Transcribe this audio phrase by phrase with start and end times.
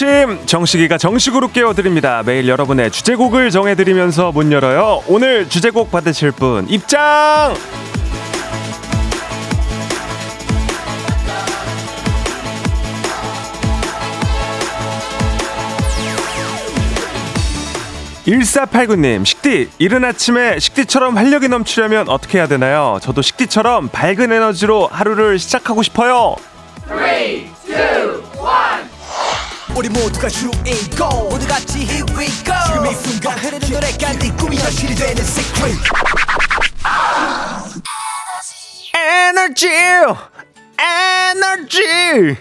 [0.00, 2.22] 아침 정식이가 정식으로 깨워드립니다.
[2.24, 5.02] 매일 여러분의 주제곡을 정해드리면서 문 열어요.
[5.06, 7.54] 오늘 주제곡 받으실 분 입장!
[18.24, 22.98] 1489님, 식디, 이른 아침에 식디처럼 활력이 넘치려면 어떻게 해야 되나요?
[23.02, 26.36] 저도 식디처럼 밝은 에너지로 하루를 시작하고 싶어요.
[26.88, 28.09] 3, 2, 1.
[29.80, 34.58] 우리 모두가 주인공 모두 같이 here we go 지금 이 순간 흐르는 노래가 네 꿈이
[34.58, 35.78] 현실이 되는 secret
[38.94, 39.68] 에너지
[40.78, 42.36] 에너지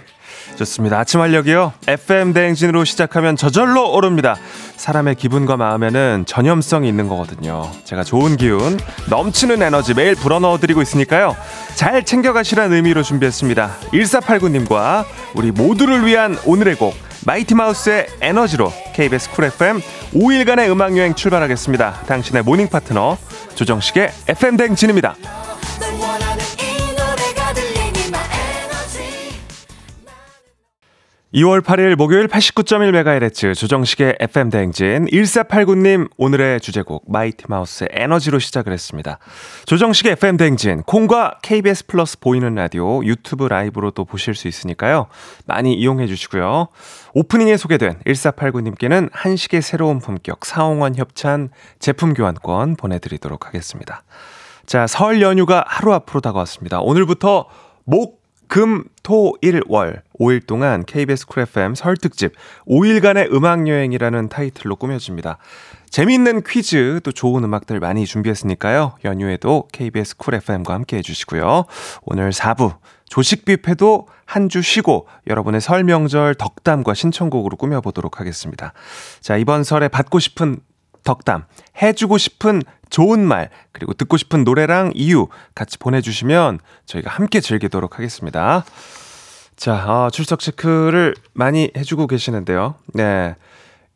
[0.57, 0.99] 좋습니다.
[0.99, 1.71] 아침 활력이요.
[1.87, 4.35] FM 대행진으로 시작하면 저절로 오릅니다.
[4.75, 7.71] 사람의 기분과 마음에는 전염성이 있는 거거든요.
[7.85, 8.77] 제가 좋은 기운,
[9.09, 11.37] 넘치는 에너지 매일 불어넣어 드리고 있으니까요.
[11.75, 13.77] 잘 챙겨가시라는 의미로 준비했습니다.
[13.93, 16.93] 1489님과 우리 모두를 위한 오늘의 곡
[17.25, 19.81] 마이티 마우스의 에너지로 KBS 쿨 FM
[20.13, 22.01] 5일간의 음악 여행 출발하겠습니다.
[22.07, 23.17] 당신의 morning 파트너
[23.55, 25.15] 조정식의 FM 대행진입니다.
[31.35, 39.19] 2월 8일 목요일 89.1MHz 조정식의 FM 대행진 1489님 오늘의 주제곡 마이티 마우스의 에너지로 시작을 했습니다.
[39.65, 45.05] 조정식의 FM 대행진 콩과 KBS 플러스 보이는 라디오 유튜브 라이브로도 보실 수 있으니까요.
[45.45, 46.69] 많이 이용해 주시고요.
[47.13, 54.01] 오프닝에 소개된 1489님께는 한식의 새로운 품격 사홍원 협찬 제품 교환권 보내드리도록 하겠습니다.
[54.65, 56.79] 자, 설 연휴가 하루 앞으로 다가왔습니다.
[56.79, 57.45] 오늘부터
[57.85, 58.18] 목
[58.49, 62.33] 금, 토, 일, 월 5일 동안 KBS 쿨 FM 설 특집
[62.67, 65.37] 5일간의 음악 여행이라는 타이틀로 꾸며집니다.
[65.91, 68.95] 재미있는 퀴즈 또 좋은 음악들 많이 준비했으니까요.
[69.05, 71.65] 연휴에도 KBS 쿨 FM과 함께 해주시고요.
[72.01, 72.75] 오늘 4부
[73.07, 78.73] 조식 뷔페도 한 주 쉬고 여러분의 설 명절 덕담과 신청곡으로 꾸며보도록 하겠습니다.
[79.21, 80.59] 자 이번 설에 받고 싶은
[81.03, 81.45] 덕담,
[81.81, 88.65] 해주고 싶은 좋은 말, 그리고 듣고 싶은 노래랑 이유 같이 보내주시면 저희가 함께 즐기도록 하겠습니다.
[89.55, 92.75] 자, 어, 출석 체크를 많이 해주고 계시는데요.
[92.93, 93.35] 네.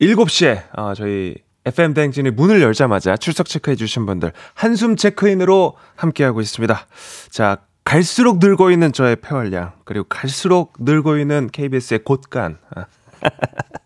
[0.02, 6.88] 7시에 어, 저희 FM 대행진이 문을 열자마자 출석 체크해주신 분들 한숨 체크인으로 함께하고 있습니다.
[7.30, 12.58] 자, 갈수록 늘고 있는 저의 폐활량, 그리고 갈수록 늘고 있는 KBS의 곳간.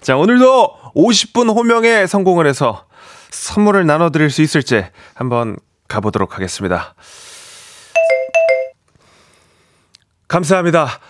[0.00, 2.86] 자, 오늘도 50분 호명에 성공을 해서
[3.30, 4.84] 선물을 나눠드릴 수 있을지
[5.14, 5.56] 한번
[5.88, 6.94] 가보도록 하겠습니다.
[10.28, 11.00] 감사합니다.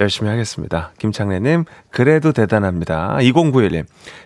[0.00, 0.90] 열심히 하겠습니다.
[0.98, 3.16] 김창래님, 그래도 대단합니다.
[3.20, 3.84] 2091님,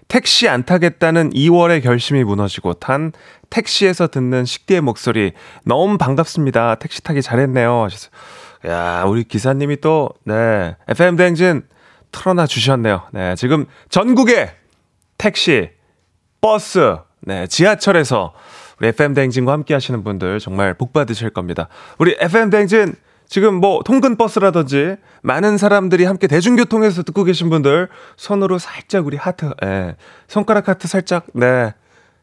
[0.09, 3.13] 택시 안 타겠다는 2월의 결심이 무너지고 탄
[3.51, 5.33] 택시에서 듣는 식디의 목소리
[5.67, 6.77] 너무 반갑습니다.
[6.77, 7.83] 택시 타기 잘했네요.
[7.85, 8.11] 하셨어요.
[8.67, 11.65] 야, 우리 기사님이 또, 네, FM대행진
[12.13, 13.03] 틀어놔 주셨네요.
[13.13, 14.51] 네, 지금 전국의
[15.19, 15.71] 택시,
[16.41, 18.33] 버스, 네, 지하철에서
[18.81, 21.69] 우리 FM 대행진과 함께 하시는 분들 정말 복 받으실 겁니다.
[21.99, 22.95] 우리 FM 대행진
[23.29, 29.53] 지금 뭐 통근 버스라든지 많은 사람들이 함께 대중교통에서 듣고 계신 분들 손으로 살짝 우리 하트,
[29.65, 29.97] 예.
[30.27, 31.75] 손가락 하트 살짝, 네.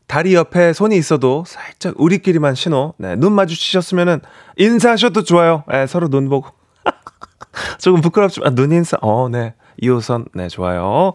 [0.07, 3.15] 다리 옆에 손이 있어도 살짝 우리끼리만 신호, 네.
[3.15, 4.21] 눈 마주치셨으면은
[4.57, 5.63] 인사하셔도 좋아요.
[5.73, 6.49] 예, 서로 눈 보고.
[7.79, 9.53] 조금 부끄럽지만 눈 인사, 어, 네.
[9.81, 11.13] 2호선, 네, 좋아요.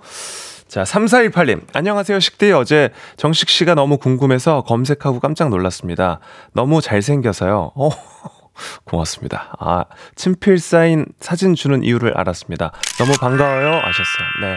[0.68, 1.62] 자, 3418님.
[1.72, 2.52] 안녕하세요, 식디.
[2.52, 6.20] 어제 정식 씨가 너무 궁금해서 검색하고 깜짝 놀랐습니다.
[6.52, 7.72] 너무 잘생겨서요.
[7.74, 7.90] 어,
[8.84, 9.54] 고맙습니다.
[9.58, 9.84] 아,
[10.14, 12.70] 친필 사인 사진 주는 이유를 알았습니다.
[12.98, 13.80] 너무 반가워요.
[13.82, 14.28] 아셨어요.
[14.42, 14.56] 네.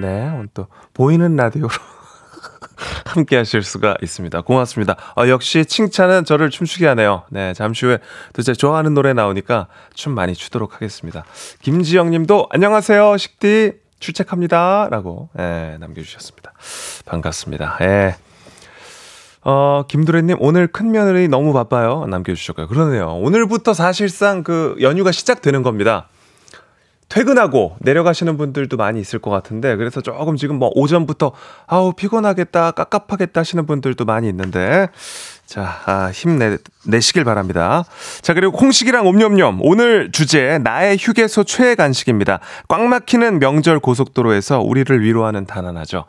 [0.00, 1.68] 네, 오늘 또 보이는 라디오로
[3.06, 4.40] 함께 하실 수가 있습니다.
[4.42, 4.96] 고맙습니다.
[5.16, 7.22] 어, 역시 칭찬은 저를 춤추게 하네요.
[7.30, 7.98] 네, 잠시 후에
[8.32, 11.24] 또제 좋아하는 노래 나오니까 춤 많이 추도록 하겠습니다.
[11.62, 13.72] 김지영 님도 안녕하세요, 식디.
[14.00, 14.88] 출첵합니다.
[14.90, 16.52] 라고, 예, 남겨주셨습니다.
[17.04, 17.78] 반갑습니다.
[17.82, 18.16] 예.
[19.42, 22.06] 어, 김두래님, 오늘 큰 며느리 너무 바빠요.
[22.06, 22.66] 남겨주셨고요.
[22.68, 23.16] 그러네요.
[23.16, 26.08] 오늘부터 사실상 그 연휴가 시작되는 겁니다.
[27.10, 31.32] 퇴근하고 내려가시는 분들도 많이 있을 것 같은데 그래서 조금 지금 뭐 오전부터
[31.66, 34.88] 아우 피곤하겠다 깝깝하겠다 하시는 분들도 많이 있는데
[35.44, 37.84] 자 아, 힘내 내시길 바랍니다.
[38.22, 42.38] 자 그리고 콩식이랑 옴념념 오늘 주제 나의 휴게소 최애 간식입니다.
[42.68, 46.04] 꽉 막히는 명절 고속도로에서 우리를 위로하는 단 하나죠.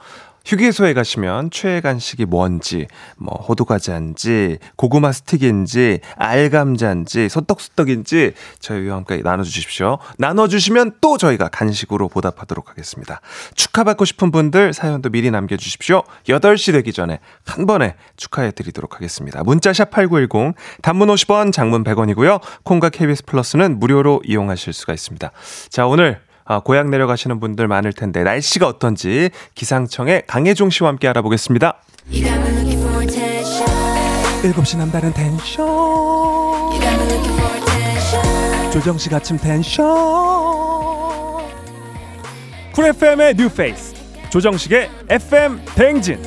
[0.45, 9.99] 휴게소에 가시면 최애 간식이 뭔지, 뭐 호두과자인지, 고구마 스틱인지, 알감자인지, 소떡소떡인지 저희와 함께 나눠주십시오.
[10.17, 13.21] 나눠주시면 또 저희가 간식으로 보답하도록 하겠습니다.
[13.55, 16.03] 축하받고 싶은 분들 사연도 미리 남겨주십시오.
[16.27, 19.43] 8시 되기 전에 한 번에 축하해드리도록 하겠습니다.
[19.43, 22.41] 문자샵 8910, 단문 50원, 장문 100원이고요.
[22.63, 25.31] 콩과 KBS 플러스는 무료로 이용하실 수가 있습니다.
[25.69, 31.77] 자, 오늘 아, 고향 내려가시는 분들 많을 텐데 날씨가 어떤지 기상청의 강혜종 씨와 함께 알아보겠습니다.
[34.43, 35.67] 7시 남다른 텐션.
[38.71, 39.85] 조정식 아침 텐션.
[42.73, 43.95] 쿨 FM의 뉴페이스.
[44.29, 46.17] 조정식의 FM 대행진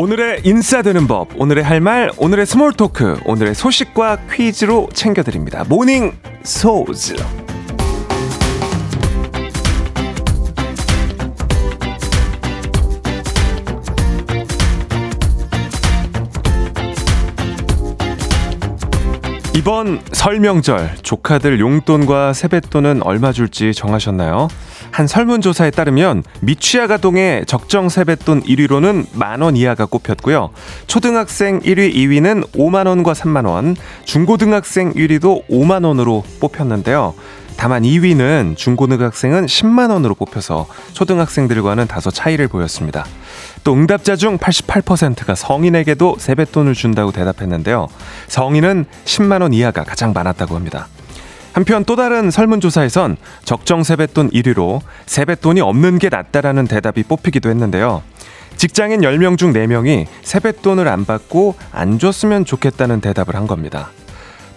[0.00, 5.62] 오늘의 인싸되는 법, 오늘의 할 말, 오늘의 small talk, 오늘의 소식과 퀴즈로 챙겨드립니다.
[5.68, 7.16] morning 소즈.
[19.60, 24.48] 이번 설명절 조카들 용돈과 세뱃돈은 얼마 줄지 정하셨나요?
[24.90, 30.48] 한 설문조사에 따르면 미취학아동의 적정 세뱃돈 1위로는 만 원 이하가 꼽혔고요.
[30.86, 33.76] 초등학생 1위, 2위는 5만 원과 3만 원,
[34.06, 37.12] 중고등학생 1위도 5만 원으로 뽑혔는데요.
[37.58, 43.04] 다만 2위는 중고등학생은 10만 원으로 뽑혀서 초등학생들과는 다소 차이를 보였습니다.
[43.64, 47.88] 또 응답자 중 88%가 성인에게도 세뱃돈을 준다고 대답했는데요.
[48.28, 50.88] 성인은 10만 원 이하가 가장 많았다고 합니다.
[51.52, 58.02] 한편 또 다른 설문조사에선 적정 세뱃돈 1위로 세뱃돈이 없는 게 낫다라는 대답이 뽑히기도 했는데요.
[58.56, 63.90] 직장인 10명 중 4명이 세뱃돈을 안 받고 안 줬으면 좋겠다는 대답을 한 겁니다.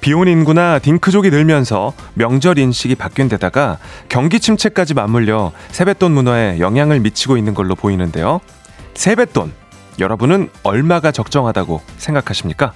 [0.02, 3.78] 비혼 인구나 딩크족이 늘면서 명절 인식이 바뀐 데다가
[4.10, 8.42] 경기 침체까지 맞물려 세뱃돈 문화에 영향을 미치고 있는 걸로 보이는데요.
[8.96, 9.52] 세뱃돈,
[10.00, 12.74] 여러분은 얼마가 적정하다고 생각하십니까?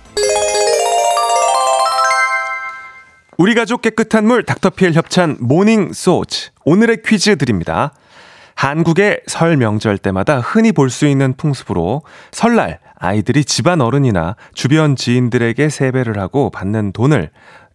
[3.38, 6.50] 우리 가족 깨끗한 물 닥터피엘 협찬 morning 소즈.
[6.66, 7.94] 오늘의 퀴즈 드립니다.
[8.56, 15.70] 한국의 설 명절 때마다 흔히 볼 수 있는 풍습으로 설날 아이들이 집안 어른이나 주변 지인들에게
[15.70, 17.30] 세배를 하고 받는 돈을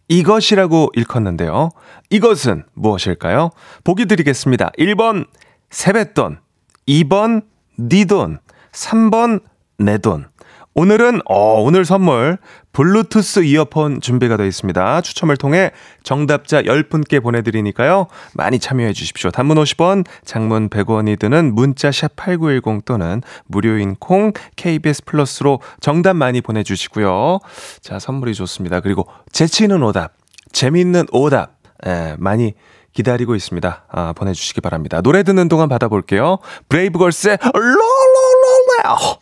[0.08, 1.70] 이것이라고 일컫는데요.
[2.10, 3.50] 이것은 무엇일까요?
[3.84, 4.72] 보기 드리겠습니다.
[4.76, 5.26] 1번
[5.70, 6.40] 세뱃돈,
[6.88, 7.44] 2번
[7.78, 8.38] 니 돈,
[8.72, 9.40] 3번
[9.78, 10.26] 내 돈.
[10.74, 12.38] 오늘은 어, 오늘 선물
[12.72, 15.02] 블루투스 이어폰 준비가 되어 있습니다.
[15.02, 15.70] 추첨을 통해
[16.02, 18.06] 정답자 10분께 보내 드리니까요.
[18.32, 19.30] 많이 참여해 주십시오.
[19.30, 26.40] 단문 50원, 장문 100원이 드는 문자 샵 8910 또는 무료인 콩 KBS 플러스로 정답 많이
[26.40, 27.40] 보내 주시고요.
[27.82, 28.80] 자, 선물이 좋습니다.
[28.80, 30.14] 그리고 재치 있는 오답,
[30.52, 32.54] 재밌는 오답, 예, 많이
[32.92, 33.84] 기다리고 있습니다.
[33.88, 35.00] 아, 보내주시기 바랍니다.
[35.00, 36.38] 노래 듣는 동안 받아볼게요.
[36.68, 39.21] 브레이브걸스의 롤롤롤롤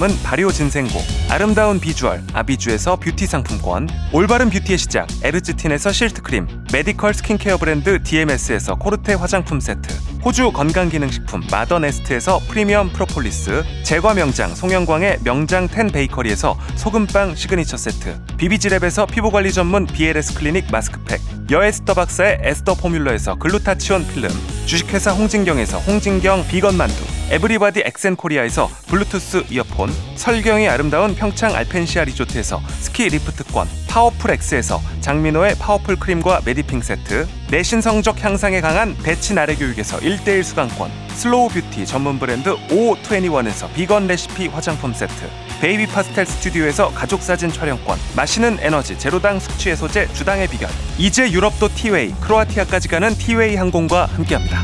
[0.23, 7.57] 발효 진생고, 아름다운 비주얼 아비주에서 뷰티 상품권, 올바른 뷰티의 시작 에르츠틴에서 실트 크림, 메디컬 스킨케어
[7.57, 15.87] 브랜드 DMS에서 코르테 화장품 세트, 호주 건강기능식품 마더네스트에서 프리미엄 프로폴리스, 제과 명장 송영광의 명장 텐
[15.87, 24.07] 베이커리에서 소금빵 시그니처 세트, 비비지랩에서 피부관리 전문 BLS 클리닉 마스크팩, 여에스더 박사의 에스더 포뮬러에서 글루타치온
[24.09, 24.29] 필름,
[24.67, 33.09] 주식회사 홍진경에서 홍진경 비건 만두, 에브리바디 엑센코리아에서 블루투스 이어폰, 설경이 아름다운 평창 알펜시아 리조트에서 스키
[33.09, 39.97] 리프트권, 파워풀 X에서 장민호의 파워풀 크림과 메디핑 세트, 내신 성적 향상에 강한 대치 나래 교육에서
[39.97, 45.13] 1대1 수강권, 슬로우 뷰티 전문 브랜드 O21에서 비건 레시피 화장품 세트,
[45.59, 51.67] 베이비 파스텔 스튜디오에서 가족 사진 촬영권, 마시는 에너지 제로당 숙취 해소제 주당의 비결, 이제 유럽도
[51.67, 54.61] 티웨이, 크로아티아까지 가는 티웨이 항공과 함께합니다.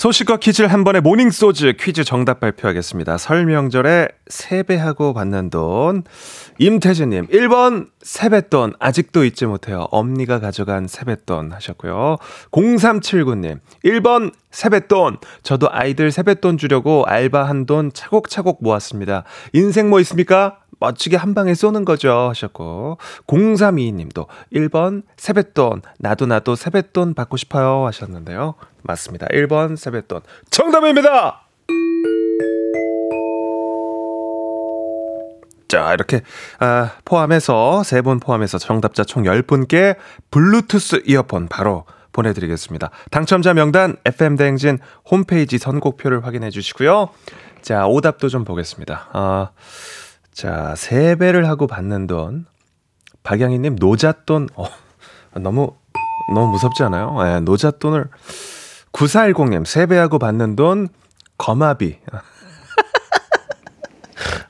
[0.00, 3.18] 소식과 퀴즈를 한 번에 모닝 소즈 퀴즈 정답 발표하겠습니다.
[3.18, 6.04] 설 명절에 세배하고 받는 돈.
[6.60, 9.86] 임태진님, 1번 세뱃돈 아직도 잊지 못해요.
[9.90, 12.18] 엄니가 가져간 세뱃돈 하셨고요.
[12.50, 15.16] 0379님, 1번 세뱃돈.
[15.42, 19.24] 저도 아이들 세뱃돈 주려고 알바한 돈 차곡차곡 모았습니다.
[19.54, 20.58] 인생 뭐 있습니까?
[20.80, 22.12] 멋지게 한 방에 쏘는 거죠.
[22.12, 22.98] 하셨고.
[23.26, 25.80] 0322님도 1번 세뱃돈.
[25.98, 27.86] 나도 나도 세뱃돈 받고 싶어요.
[27.86, 28.54] 하셨는데요.
[28.82, 29.26] 맞습니다.
[29.28, 30.20] 1번 세뱃돈.
[30.50, 31.46] 정답입니다!
[35.70, 36.22] 자, 이렇게,
[36.58, 39.96] 아, 포함해서, 세 분 포함해서 정답자 총 10분께
[40.30, 42.90] 블루투스 이어폰 바로 보내드리겠습니다.
[43.10, 44.78] 당첨자 명단 FM대행진
[45.10, 47.10] 홈페이지 선곡표를 확인해 주시고요.
[47.62, 49.10] 자, 오답도 좀 보겠습니다.
[49.12, 49.50] 아,
[50.32, 52.46] 자, 세배를 하고 받는 돈.
[53.22, 54.48] 박양희님, 노잣돈.
[54.56, 54.64] 어,
[55.34, 55.74] 너무,
[56.34, 57.14] 너무 무섭지 않아요?
[57.22, 58.08] 네, 노잣돈을.
[58.92, 60.88] 9410님, 세배하고 받는 돈,
[61.38, 61.98] 거마비.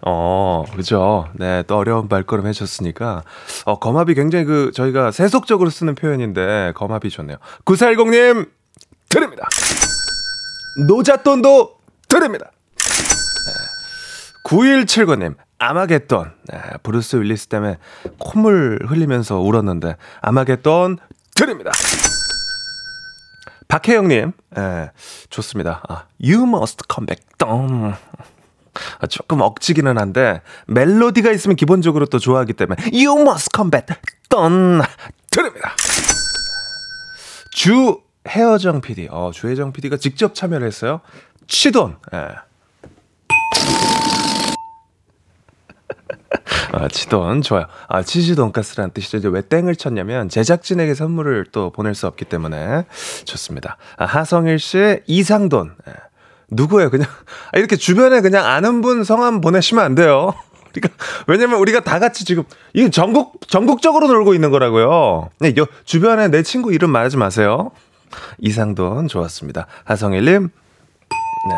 [0.03, 1.29] 어, 그죠.
[1.35, 3.23] 네, 또 어려운 발걸음 해줬으니까.
[3.65, 7.37] 어, 거마비 굉장히 그, 저희가 세속적으로 쓰는 표현인데, 거마비 좋네요.
[7.65, 8.49] 9410님,
[9.09, 9.47] 드립니다.
[10.87, 11.77] 노잣돈도
[12.09, 12.51] 드립니다.
[13.47, 13.53] 네.
[14.47, 16.33] 9179님, 아마겟돈.
[16.49, 17.79] 네, 브루스 윌리스 때문에
[18.19, 20.99] 콧물 흘리면서 울었는데, 아마겟돈
[21.35, 21.71] 드립니다.
[23.69, 24.91] 박혜영님, 예,
[25.29, 25.83] 좋습니다.
[25.89, 27.25] 아, You must come back.
[27.39, 27.95] 똥.
[28.99, 33.97] 아, 조금 억지기는 한데, 멜로디가 있으면 기본적으로 또 좋아하기 때문에, You must come back.
[34.29, 34.81] 똥.
[35.31, 35.75] 드립니다.
[37.53, 41.01] 주혜정 PD, 어, 주혜정 PD가 직접 참여를 했어요.
[41.47, 42.29] 치돈, 예.
[46.73, 47.67] 아, 치돈 좋아요.
[47.89, 49.19] 아, 치즈 돈가스라는 뜻이죠.
[49.19, 52.85] 이제 왜 땡을 쳤냐면 제작진에게 선물을 또 보낼 수 없기 때문에
[53.25, 53.77] 좋습니다.
[53.97, 55.75] 아, 하성일 씨의 이상돈.
[55.89, 55.93] 예.
[56.51, 56.91] 누구예요?
[56.91, 57.09] 그냥
[57.53, 60.35] 아, 이렇게 주변에 그냥 아는 분 성함 보내시면 안 돼요.
[60.73, 60.95] 그러니까
[61.27, 65.31] 왜냐면 우리가 다 같이 지금 이 전국 전국적으로 놀고 있는 거라고요.
[65.41, 67.71] 네, 요 주변에 내 친구 이름 말하지 마세요.
[68.39, 69.67] 이상돈 좋았습니다.
[69.85, 70.49] 하성일님.
[71.49, 71.57] 네.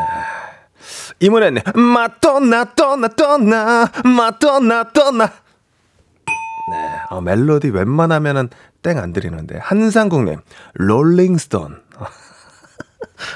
[1.20, 1.62] 이문혜님,
[1.94, 5.26] 마떠나, 떠나, 떠나, 마떠나, 떠나.
[5.26, 8.48] 네, 어, 멜로디 웬만하면은
[8.82, 9.58] 땡 안 드리는데.
[9.58, 10.40] 한상국님,
[10.74, 11.82] 롤링스톤.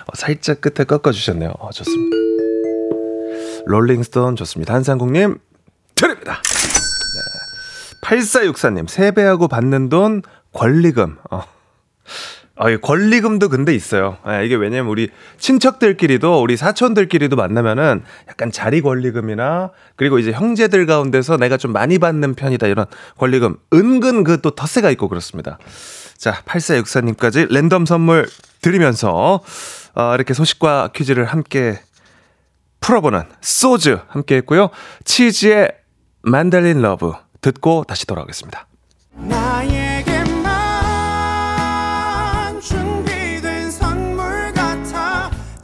[0.06, 1.54] 어, 살짝 끝에 꺾어주셨네요.
[1.58, 2.16] 어, 좋습니다.
[3.66, 4.74] 롤링스톤 좋습니다.
[4.74, 5.38] 한상국님,
[5.94, 6.40] 드립니다.
[6.42, 8.00] 네.
[8.02, 11.16] 8464님, 세배하고 받는 돈, 권리금.
[11.30, 11.42] 어.
[12.58, 14.16] 아, 권리금도 근데 있어요.
[14.22, 21.36] 아, 이게 왜냐면 우리 친척들끼리도 우리 사촌들끼리도 만나면은 약간 자리 권리금이나 그리고 이제 형제들 가운데서
[21.36, 22.86] 내가 좀 많이 받는 편이다 이런
[23.18, 25.58] 권리금 은근 그 또 텃세가 있고 그렇습니다.
[26.18, 28.28] 자, 8464님까지 랜덤 선물
[28.60, 29.40] 드리면서
[29.94, 31.80] 어, 이렇게 소식과 퀴즈를 함께
[32.80, 34.70] 풀어보는 소즈 함께 했고요.
[35.04, 35.70] 치즈의
[36.22, 38.66] Madeleine Love 듣고 다시 돌아오겠습니다.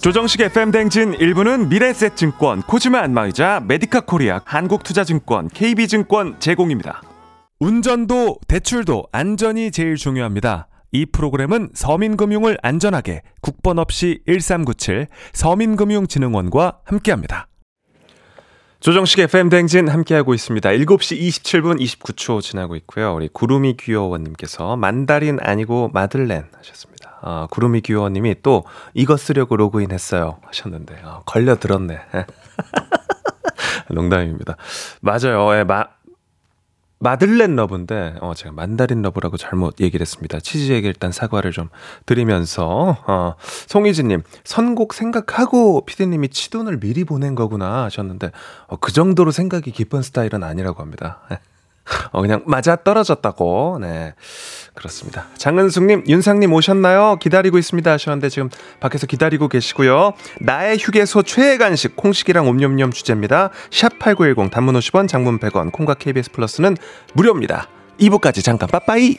[0.00, 7.02] 조정식 FM 대행진 1부는 미래에셋증권, 코지마 안마의자, 메디카 코리아, 한국투자증권, KB증권 제공입니다.
[7.62, 10.66] 운전도 대출도 안전이 제일 중요합니다.
[10.90, 17.46] 이 프로그램은 서민금융을 안전하게 국번 없이 1397 서민금융진흥원과 함께합니다.
[18.80, 20.70] 조정식 FM 댕진 함께하고 있습니다.
[20.70, 23.14] 7시 27분 29초 지나고 있고요.
[23.14, 27.20] 우리 구름이 귀여워님께서 만다린 아니고 마들렌 하셨습니다.
[27.22, 32.00] 어, 구름이 귀여워님이 또 이거 쓰려고 로그인 했어요 하셨는데 어, 걸려 들었네.
[33.88, 34.56] 농담입니다.
[35.00, 35.56] 맞아요.
[35.56, 35.86] 예, 마,
[37.02, 40.38] 마들렌 러브인데 어 제가 만다린 러브라고 잘못 얘기를 했습니다.
[40.38, 41.68] 치즈에게 일단 사과를 좀
[42.06, 43.34] 드리면서 어
[43.66, 48.30] 송희진 님 선곡 생각하고 피디 님이 치돈을 미리 보낸 거구나 하셨는데
[48.68, 51.22] 어, 그 정도로 생각이 깊은 스타일은 아니라고 합니다.
[52.12, 53.78] 어, 그냥 맞아 떨어졌다고.
[53.80, 54.14] 네.
[54.74, 55.26] 그렇습니다.
[55.36, 57.16] 장은숙님, 윤상님 오셨나요?
[57.20, 57.90] 기다리고 있습니다.
[57.92, 58.48] 하셨는데 지금
[58.80, 60.14] 밖에서 기다리고 계시고요.
[60.40, 63.50] 나의 휴게소 최애 간식, 콩식이랑 옴뇸뇸 주제입니다.
[63.70, 66.76] 샵8910 단문 50원, 장문 100원, 콩과 KBS 플러스는
[67.14, 67.68] 무료입니다.
[68.00, 69.18] 2부까지 잠깐 빠빠이!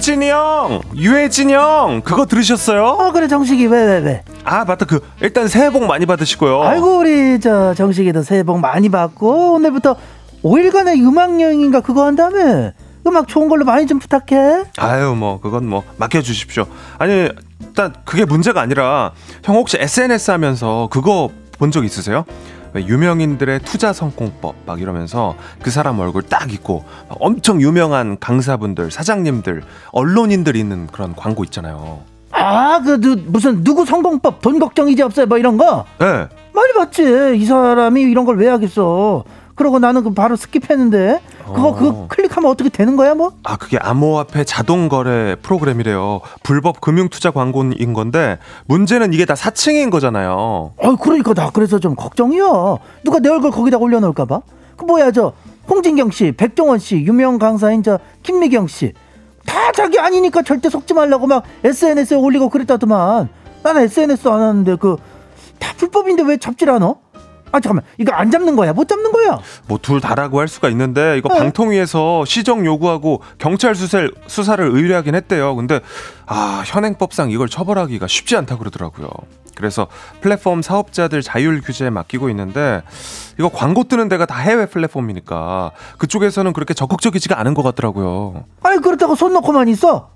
[0.00, 2.84] 혜진이 형, 유혜진 형, 그거 들으셨어요?
[2.86, 6.62] 어 그래 정식이 왜왜 왜, 아 맞다 그 일단 새해 복 많이 받으시고요.
[6.62, 9.96] 아이고 우리 저 정식이도 새해 복 많이 받고 오늘부터
[10.42, 12.72] 5일간의 음악 여행인가 그거 한다음에
[13.06, 16.64] 음악 좋은 걸로 많이 좀 부탁해 아유 뭐 그건 뭐 맡겨 주십시오.
[16.98, 17.28] 아니
[17.60, 19.12] 일단 그게 문제가 아니라
[19.44, 21.28] 형 혹시 SNS 하면서 그거
[21.58, 22.24] 본 적 있으세요?
[22.72, 29.62] 왜 유명인들의 투자 성공법 막 이러면서 그 사람 얼굴 딱 있고 엄청 유명한 강사분들, 사장님들,
[29.92, 32.00] 언론인들 있는 그런 광고 있잖아요.
[32.32, 36.28] 아그 무슨 누구 성공법 돈 걱정 이제 없어요 뭐 이런 거 네.
[36.52, 39.24] 많이 봤지 이 사람이 이런 걸 왜 하겠어
[39.60, 41.74] 그러고 나는 그 바로 스킵했는데 그거 어.
[41.74, 43.32] 그거 클릭하면 어떻게 되는 거야 뭐?
[43.42, 46.22] 아 그게 암호화폐 자동 거래 프로그램이래요.
[46.42, 50.72] 불법 금융 투자 광고인 건데 문제는 이게 다 사칭인 거잖아요.
[50.74, 52.42] 어 그러니까 나 그래서 좀 걱정이야
[53.04, 54.40] 누가 내 얼굴 거기다 올려놓을까 봐
[54.78, 55.34] 그 뭐야 저
[55.68, 58.94] 홍진경 씨 백종원 씨 유명 강사인 저 김미경 씨
[59.44, 63.28] 다 자기 아니니까 절대 속지 말라고 막 SNS에 올리고 그랬다더만
[63.62, 64.96] 나는 SNS 안 하는데 그
[65.58, 66.94] 다 불법인데 왜 잡질 않아?
[67.52, 71.16] 아 잠깐만 이거 안 잡는 거야 못 잡는 거야 뭐 둘 다라고 할 수가 있는데
[71.18, 71.38] 이거 어.
[71.38, 75.56] 방통위에서 시정 요구하고 경찰 수사를, 수사를 의뢰하긴 했대요.
[75.56, 75.80] 근데
[76.26, 79.08] 아 현행법상 이걸 처벌하기가 쉽지 않다 그러더라고요.
[79.56, 79.88] 그래서
[80.20, 82.82] 플랫폼 사업자들 자율 규제에 맡기고 있는데
[83.38, 88.44] 이거 광고 뜨는 데가 다 해외 플랫폼이니까 그쪽에서는 그렇게 적극적이지가 않은 것 같더라고요.
[88.62, 90.10] 아이 그렇다고 손 놓고만 있어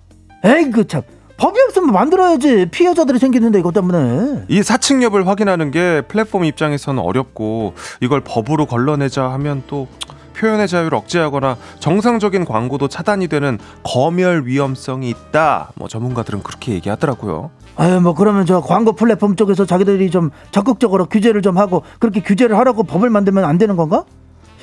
[0.45, 1.03] 에이 그참
[1.37, 7.75] 법이 없으면 만들어야지 피해자들이 생기는데 이것 때문에 이 사칭 여부를 확인하는 게 플랫폼 입장에서는 어렵고
[8.01, 9.89] 이걸 법으로 걸러내자 하면 또
[10.37, 15.71] 표현의 자유를 억제하거나 정상적인 광고도 차단이 되는 검열 위험성이 있다.
[15.77, 17.51] 뭐 전문가들은 그렇게 얘기하더라고요.
[17.77, 22.57] 아유 뭐 그러면 저 광고 플랫폼 쪽에서 자기들이 좀 적극적으로 규제를 좀 하고 그렇게 규제를
[22.59, 24.05] 하라고 법을 만들면 안 되는 건가?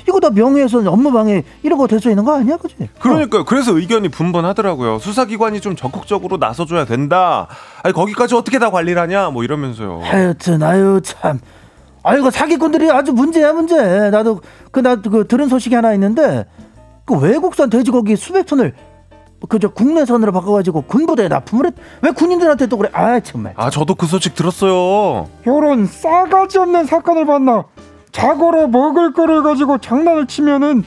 [0.08, 2.76] 이거 다 명예훼손 업무방해 이런 거 될 수 있는 거 아니야 그지?
[3.00, 3.46] 그러니까요.
[3.46, 5.00] 그래서 의견이 분분하더라고요.
[5.00, 7.48] 수사기관이 좀 적극적으로 나서줘야 된다.
[7.84, 9.30] 아니 거기까지 어떻게 다 관리를 하냐?
[9.30, 9.94] 뭐 이러면서요.
[9.98, 10.02] 어.
[10.04, 11.40] 하여튼 아유 참
[12.04, 16.46] 아이고 사기꾼들이 아주 문제야 문제 나도 그 나도 그 들은 소식이 하나 있는데
[17.06, 18.74] 그 외국산 돼지고기 수백 톤을
[19.50, 24.06] 그저 국내산으로 바꿔가지고 군부대에 납품을 했 왜 군인들한테 또 그래 아 정말 아 저도 그
[24.08, 25.28] 소식 들었어요.
[25.46, 27.66] 요런 싸가지 없는 사건을 봤나
[28.12, 30.84] 자고로 먹을 거를 가지고 장난을 치면은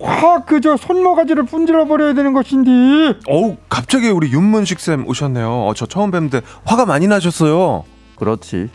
[0.00, 5.66] 확 그저 손모가지를 분질러 버려야 되는 것인데 어우 갑자기 우리 윤문식 쌤 오셨네요.
[5.66, 7.84] 어, 저 처음 뵙는데 화가 많이 나셨어요.
[8.16, 8.68] 그렇지.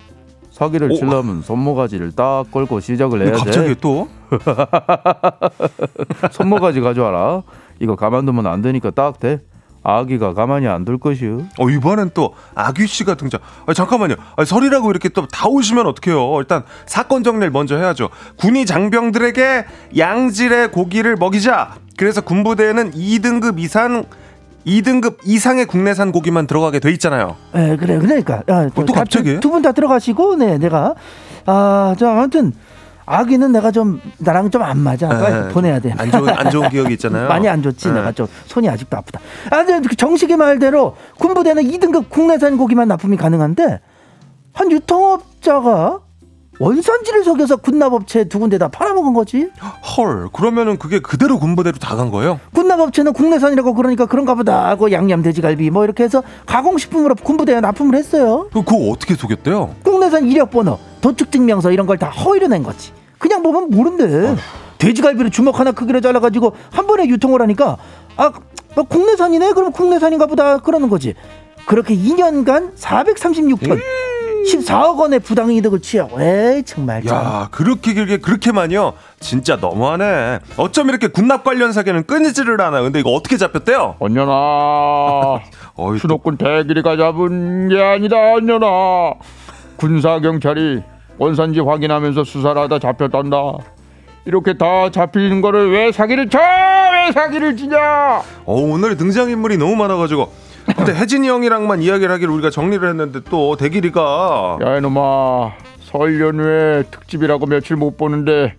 [0.52, 0.96] 사기를 오.
[0.96, 3.76] 치려면 손모가지를 딱 걸고 시작을 해야 갑자기 돼.
[3.76, 4.08] 또
[6.32, 7.44] 손모가지 가져와라.
[7.80, 9.42] 이거 가만두면 안 되니까 딱 돼.
[9.88, 11.44] 아기가 가만히 안 둘 것이요.
[11.60, 13.40] 어, 이번엔 또 아귀 씨가 등장.
[13.68, 14.16] 아, 잠깐만요.
[14.36, 16.38] 아, 설이라고 이렇게 또 다 오시면 어떡해요.
[16.40, 18.10] 일단 사건 정리를 먼저 해야죠.
[18.38, 19.66] 군이 장병들에게
[19.98, 21.76] 양질의 고기를 먹이자.
[21.98, 24.04] 그래서 군부대에는 2등급 이상
[24.66, 27.36] 2등급 이상의 국내산 고기만 들어가게 돼 있잖아요.
[27.56, 29.40] 예 그래 그러니까 아, 어, 또 갑자기?
[29.40, 30.96] 두 분 다 들어가시고 네 내가
[31.46, 32.52] 아 저 아무튼
[33.06, 36.70] 아기는 내가 좀 나랑 좀 안 맞아 빨리 에, 보내야 돼 안 좋은 안 좋은
[36.70, 37.28] 기억이 있잖아요.
[37.30, 37.94] 많이 안 좋지 네.
[37.96, 39.20] 내가 좀 손이 아직도 아프다
[39.52, 43.80] 아그 정식이 말대로 군부대는 2등급 국내산 고기만 납품이 가능한데
[44.54, 46.00] 한 유통업자가
[46.58, 49.50] 원산지를 속여서 군납업체 두 군데 다 팔아먹은 거지
[49.98, 50.30] 헐.
[50.32, 52.40] 그러면은 그게 그대로 군부대로 다 간 거예요?
[52.54, 58.48] 군납업체는 국내산이라고 그러니까 그런가 보다 하고 양념 돼지갈비 뭐 이렇게 해서 가공식품으로 군부대에 납품을 했어요
[58.54, 59.76] 그- 그거 어떻게 속였대요?
[59.84, 64.36] 국내산 이력 번호 도축증명서 이런 걸 다 허위로 낸 거지 그냥 보면 모른대
[64.80, 67.78] 돼지갈비를 주먹 하나 크기로 잘라가지고 한 번에 유통을 하니까
[68.18, 71.14] 아뭐 국내산이네 그럼 국내산인가 보다 그러는 거지
[71.68, 73.80] 그렇게 2년간 436톤
[74.52, 77.18] 14억 원의 부당이득을 취하고 에이 정말 참.
[77.18, 78.94] 야 그렇게 길게 그렇게 많이요?
[79.20, 80.40] 진짜 너무하네.
[80.58, 82.82] 어쩜 이렇게 군납 관련 사기는 끊이지를 않아.
[82.84, 83.96] 근데 이거 어떻게 잡혔대요?
[83.98, 84.32] 언년아
[85.78, 88.68] 어이, 수도권 대길이가 잡은 게 아니다 언년아
[89.78, 90.84] 군사 경찰이
[91.18, 93.38] 원산지 확인하면서 수사를 하다 잡혔단다
[94.26, 96.40] 이렇게 다 잡히는 거를 왜 사기를 쳐?
[96.40, 97.78] 왜 사기를 치냐?
[98.46, 100.32] 어, 오늘 등장인물이 너무 많아가지고.
[100.76, 105.52] 근데 혜진이 형이랑만 이야기를 하기로 우리가 정리를 했는데 또 대길이가 야 이놈아
[105.82, 108.56] 설 연휴에 특집이라고 며칠 못 보는데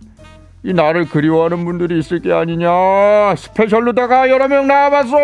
[0.62, 5.16] 이 나를 그리워하는 분들이 있을 게 아니냐 스페셜로다가 여러 명 나와봤어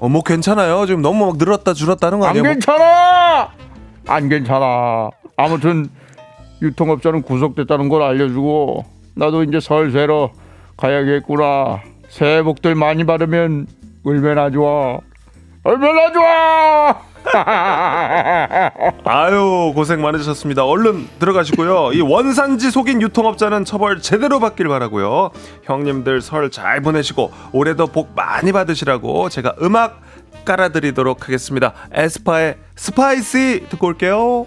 [0.00, 0.86] 어, 뭐 괜찮아요.
[0.86, 2.44] 지금 너무 막 늘었다 줄었다는 거안 아니에요?
[2.44, 3.48] 뭐- 괜찮아
[4.08, 5.90] 안 괜찮아 아무튼
[6.62, 10.30] 유통업자는 구속됐다는 걸 알려주고 나도 이제 설 새러
[10.76, 13.66] 가야겠구나 새해 복들 많이 받으면
[14.04, 14.98] 얼마나 좋아
[15.64, 16.96] 얼마나 좋아
[19.04, 20.64] 아유 고생 많으셨습니다.
[20.64, 21.92] 얼른 들어가시고요.
[21.92, 25.30] 이 원산지 속인 유통업자는 처벌 제대로 받길 바라고요.
[25.64, 30.00] 형님들 설 잘 보내시고 올해도 복 많이 받으시라고 제가 음악
[30.44, 31.72] 깔아드리도록 하겠습니다.
[31.92, 34.46] 에스파의 Spicy 듣고 올게요.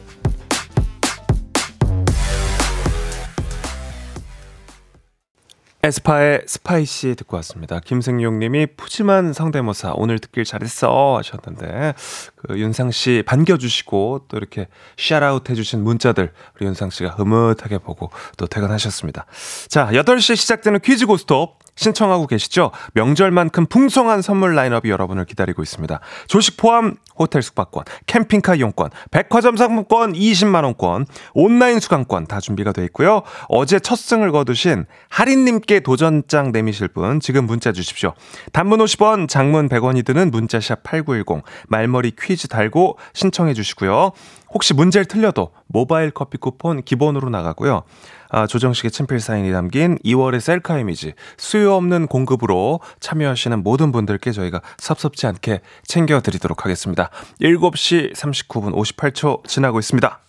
[5.90, 7.80] 에스파의 Spicy 듣고 왔습니다.
[7.80, 11.96] 김승용님이 푸짐한 성대모사 오늘 듣길 잘했어 하셨는데
[12.36, 18.46] 그 윤상 씨 반겨주시고 또 이렇게 샤라웃 해주신 문자들 우리 윤상 씨가 흐뭇하게 보고 또
[18.46, 19.26] 퇴근하셨습니다.
[19.68, 22.72] 자 8시에 시작되는 퀴즈 고스톱 신청하고 계시죠?
[22.94, 26.00] 명절만큼 풍성한 선물 라인업이 여러분을 기다리고 있습니다.
[26.28, 32.84] 조식 포함 호텔 숙박권, 캠핑카 이용권, 백화점 상품권 20만 원권, 온라인 수강권 다 준비가 돼
[32.86, 33.24] 있고요.
[33.48, 38.14] 어제 첫 승을 거두신 할인 님께 도전장 내미실 분 지금 문자 주십시오.
[38.52, 44.12] 단문 50원, 장문 100원이 드는 문자샵 8910 말머리 퀴즈 달고 신청해 주시고요.
[44.54, 47.84] 혹시 문제를 틀려도 모바일 커피 쿠폰 기본으로 나가고요.
[48.30, 54.62] 아, 조정식의 친필 사인이 담긴 2월의 셀카 이미지 수요 없는 공급으로 참여하시는 모든 분들께 저희가
[54.78, 57.10] 섭섭지 않게 챙겨드리도록 하겠습니다.
[57.42, 60.20] 7시 39분 58초 지나고 있습니다.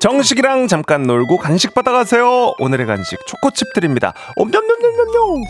[0.00, 2.54] 정식이랑 잠깐 놀고 간식 받아가세요.
[2.58, 4.12] 오늘의 간식 초코칩 드립니다.
[4.36, 5.42] 옴냠냠냠냠냠.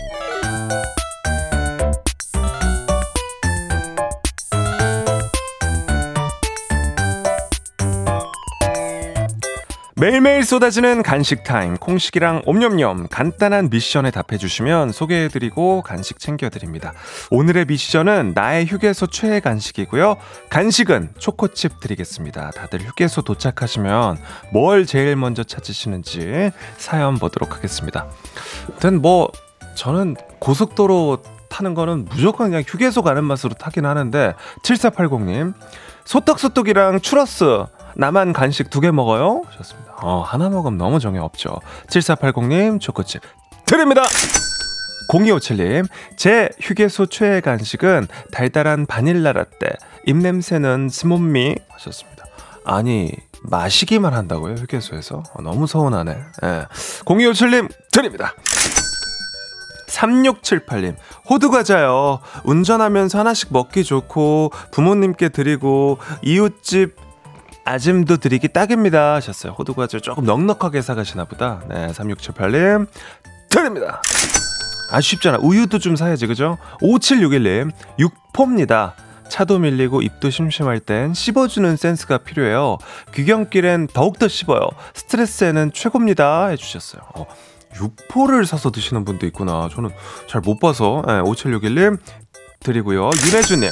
[9.98, 16.92] 매일매일 쏟아지는 간식 타임 콩식이랑 옴념념 간단한 미션에 답해주시면 소개해드리고 간식 챙겨드립니다
[17.30, 20.16] 오늘의 미션은 나의 휴게소 최애 간식이고요
[20.50, 24.18] 간식은 초코칩 드리겠습니다 다들 휴게소 도착하시면
[24.52, 28.06] 뭘 제일 먼저 찾으시는지 사연 보도록 하겠습니다
[28.68, 29.30] 아무튼 뭐
[29.76, 35.54] 저는 고속도로 타는 거는 무조건 그냥 휴게소 가는 맛으로 타긴 하는데 7480님
[36.04, 37.64] 소떡소떡이랑 추러스
[37.98, 39.42] 나만 간식 두 개 먹어요?
[39.46, 39.85] 하셨습니다.
[40.02, 41.60] 어, 하나 먹으면 너무 정이 없죠.
[41.88, 43.22] 7480님, 초코칩
[43.66, 44.02] 드립니다!
[45.08, 52.24] 0257님, 제 휴게소 최애 간식은 달달한 바닐라 라떼, 입냄새는 스몬미 하셨습니다.
[52.64, 55.22] 아니, 마시기만 한다고요, 휴게소에서?
[55.32, 56.16] 어, 너무 서운하네.
[56.44, 56.66] 예.
[57.04, 58.34] 0257님, 드립니다!
[59.88, 60.96] 3678님,
[61.30, 62.20] 호두과자요.
[62.44, 67.05] 운전하면서 하나씩 먹기 좋고, 부모님께 드리고, 이웃집
[67.66, 69.14] 아짐도 드리기 딱입니다.
[69.14, 69.52] 하셨어요.
[69.58, 71.62] 호두과자 조금 넉넉하게 사가시나 보다.
[71.68, 72.86] 네, 3678님,
[73.50, 74.00] 드립니다.
[74.90, 75.38] 아, 쉽잖아.
[75.42, 76.58] 우유도 좀 사야지, 그죠?
[76.80, 78.94] 5761님, 육포입니다.
[79.28, 82.78] 차도 밀리고 입도 심심할 땐 씹어주는 센스가 필요해요.
[83.12, 84.68] 귀경길엔 더욱더 씹어요.
[84.94, 86.46] 스트레스에는 최고입니다.
[86.46, 87.02] 해주셨어요.
[87.16, 87.26] 어,
[87.74, 89.68] 육포를 사서 드시는 분도 있구나.
[89.74, 89.90] 저는
[90.28, 91.02] 잘 못 봐서.
[91.04, 91.98] 네, 5761님
[92.60, 93.10] 드리고요.
[93.26, 93.68] 윤혜주님.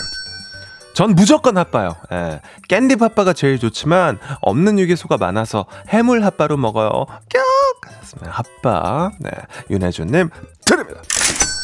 [0.95, 1.97] 전 무조건 핫바요.
[2.13, 2.41] 예.
[2.69, 6.91] 깻잎 핫바가 제일 좋지만 없는 유기소가 많아서 해물 핫바로 먹어요.
[7.29, 7.41] 껴!
[7.85, 8.31] 하셨습니다.
[8.63, 9.11] 핫바.
[9.21, 9.31] 네.
[9.71, 10.31] 윤혜주님
[10.65, 11.01] 드립니다.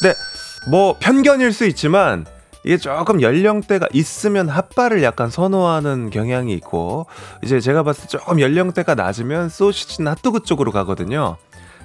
[0.03, 0.15] 네.
[0.69, 2.27] 뭐 편견일 수 있지만
[2.65, 7.07] 이게 조금 연령대가 있으면 핫바를 약간 선호하는 경향이 있고
[7.43, 11.37] 이제 제가 봤을 때 조금 연령대가 낮으면 소시지나 핫도그 쪽으로 가거든요.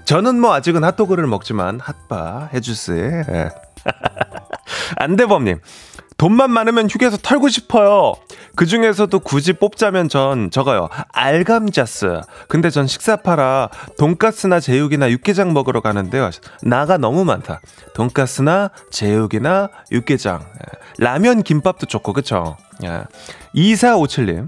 [0.06, 3.24] 저는 뭐 아직은 핫도그를 먹지만 핫바 해주세요.
[3.30, 3.50] 예.
[4.98, 5.60] 안대범님
[6.18, 8.14] 돈만 많으면 휴게소 털고 싶어요.
[8.56, 10.88] 그 중에서도 굳이 뽑자면 전 저거요.
[11.12, 12.22] 알감자스.
[12.48, 16.30] 근데 전 식사파라 돈가스나 제육이나 육개장 먹으러 가는데요.
[16.64, 17.60] 나가 너무 많다.
[17.94, 20.40] 돈가스나 제육이나 육개장.
[20.42, 20.80] 예.
[21.04, 22.56] 라면 김밥도 좋고 그쵸?
[22.84, 23.04] 예.
[23.56, 24.48] 2457님.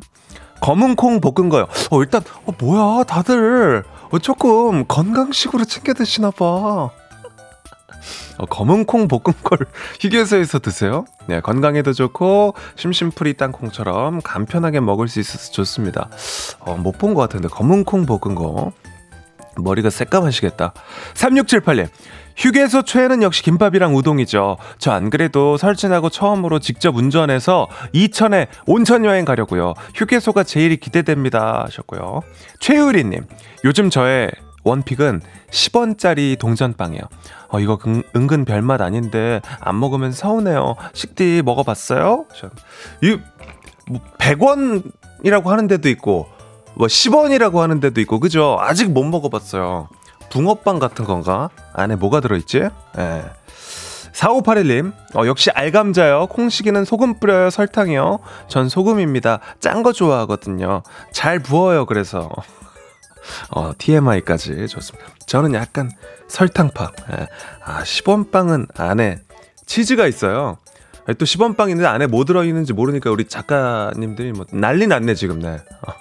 [0.62, 1.68] 검은콩 볶은 거요.
[1.92, 3.84] 어, 일단, 어, 뭐야, 다들.
[4.10, 6.90] 어, 조금 건강식으로 챙겨 드시나 봐.
[8.38, 9.60] 어, 검은콩 볶은 걸
[10.02, 11.06] 휴게소에서 드세요?
[11.28, 16.10] 네, 건강에도 좋고 심심풀이 땅콩처럼 간편하게 먹을 수 있어서 좋습니다.
[16.60, 18.72] 어, 못 본 것 같은데 검은콩 볶은 거
[19.58, 20.74] 머리가 새까마시겠다.
[21.16, 21.88] 3678님.
[22.38, 24.58] 휴게소 최애는 역시 김밥이랑 우동이죠.
[24.78, 29.74] 저 안 그래도 설진하고 처음으로 직접 운전해서 이천에 온천 여행 가려고요.
[29.96, 31.64] 휴게소가 제일 기대됩니다.
[31.66, 32.22] 하셨고요.
[32.60, 33.26] 최유리님.
[33.66, 34.30] 요즘 저의
[34.64, 37.02] 원픽은 10원짜리 동전빵이에요.
[37.50, 40.76] 어, 이거 은, 은근 별맛 아닌데 안 먹으면 서운해요.
[40.94, 42.26] 식디 먹어봤어요?
[43.04, 43.18] 이,
[43.90, 46.28] 뭐 100원이라고 하는 데도 있고
[46.76, 48.58] 뭐 10원이라고 하는 데도 있고 그죠?
[48.60, 49.90] 아직 못 먹어봤어요.
[50.30, 51.50] 붕어빵 같은 건가?
[51.74, 52.60] 안에 뭐가 들어있지?
[52.98, 53.24] 예.
[54.12, 56.28] 4581님, 어, 역시 알감자요.
[56.28, 57.52] 콩시기는 소금 뿌려요.
[57.52, 58.20] 설탕이요.
[58.48, 59.40] 전 소금입니다.
[59.60, 60.82] 짠 거 좋아하거든요.
[61.12, 61.86] 잘 부어요.
[61.86, 62.30] 그래서.
[63.50, 65.08] 어, TMI까지 좋습니다.
[65.26, 65.92] 저는 약간
[66.28, 66.92] 설탕파.
[67.12, 67.28] 예.
[67.64, 69.20] 아, 10원빵은 안에
[69.66, 70.58] 치즈가 있어요.
[71.18, 75.60] 또 10원빵인데 안에 뭐 들어있는지 모르니까 우리 작가님들이 뭐 난리 났네, 지금, 네.
[75.82, 75.94] 어.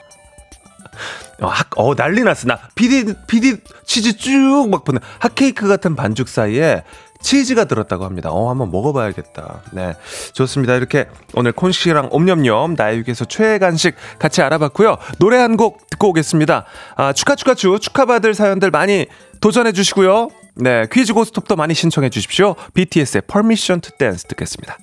[1.42, 2.46] 어, 학, 어, 난리 났어.
[2.46, 4.98] 나, 피디, 피디 치즈 쭉 막 보내.
[5.18, 6.82] 핫케이크 같은 반죽 사이에
[7.26, 8.30] 치즈가 들었다고 합니다.
[8.30, 9.62] 어, 한번 먹어봐야겠다.
[9.72, 9.94] 네.
[10.32, 10.76] 좋습니다.
[10.76, 14.96] 이렇게 오늘 콘식이랑 옴념념, 나의 육에서 최애 간식 같이 알아봤고요.
[15.18, 16.66] 노래 한 곡 듣고 오겠습니다.
[16.96, 19.06] 아, 축하, 축하, 축, 축하받을 사연들 많이
[19.40, 20.28] 도전해 주시고요.
[20.54, 20.86] 네.
[20.92, 22.54] 퀴즈 고스톱도 많이 신청해 주십시오.
[22.74, 24.76] BTS의 Permission to Dance 듣겠습니다.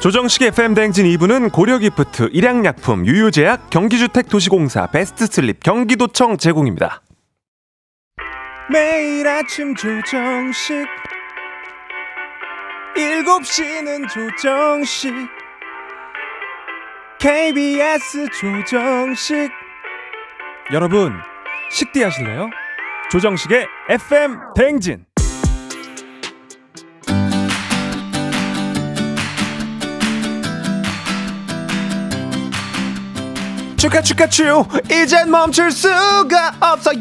[0.00, 7.02] 조정식 FM 대행진 2부는 고려기프트, 일양약품, 유유제약, 경기주택 도시공사, 베스트슬립, 경기도청 제공입니다.
[8.72, 10.86] 매일 아침 조정식
[12.96, 15.12] 7시는 조정식
[17.18, 19.50] KBS 조정식
[20.72, 21.12] 여러분
[21.70, 22.48] 식디 하실래요?
[23.10, 25.04] 조정식의 FM 대행진
[33.80, 36.98] 축하 축하 축 이젠 멈출 수가 없어요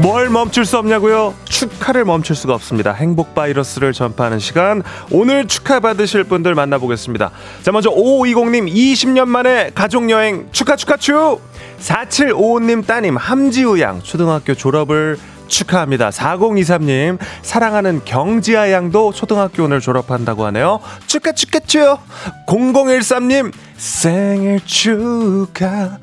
[0.00, 1.34] 뭘 멈출 수 없냐고요?
[1.44, 2.92] 축하를 멈출 수가 없습니다.
[2.92, 4.82] 행복 바이러스를 전파하는 시간.
[5.10, 7.30] 오늘 축하 받으실 분들 만나보겠습니다.
[7.62, 11.40] 자, 먼저 5520님 20년 만에 가족 여행 축하 축하 축.
[11.80, 16.10] 4755님 따님 함지우 양 초등학교 졸업을 축하합니다.
[16.10, 20.80] 4023님, 사랑하는 경지아 양도 초등학교 오늘 졸업한다고 하네요.
[21.06, 21.98] 축하, 축하, 축!
[22.46, 26.00] 0013님, 생일 축하합니다.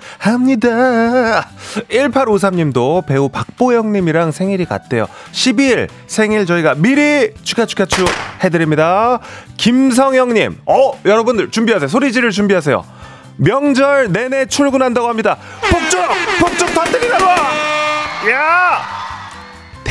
[1.90, 5.08] 1853님도 배우 박보영님이랑 생일이 같대요.
[5.32, 8.08] 12일 생일 저희가 미리 축하, 축하, 축
[8.44, 9.20] 해드립니다.
[9.58, 11.88] 김성영님, 어, 여러분들 준비하세요.
[11.88, 12.84] 소리 지를 준비하세요.
[13.38, 15.38] 명절 내내 출근한다고 합니다.
[15.62, 16.00] 폭죽!
[16.40, 17.26] 폭죽 터뜨리라고!
[18.30, 19.01] 야!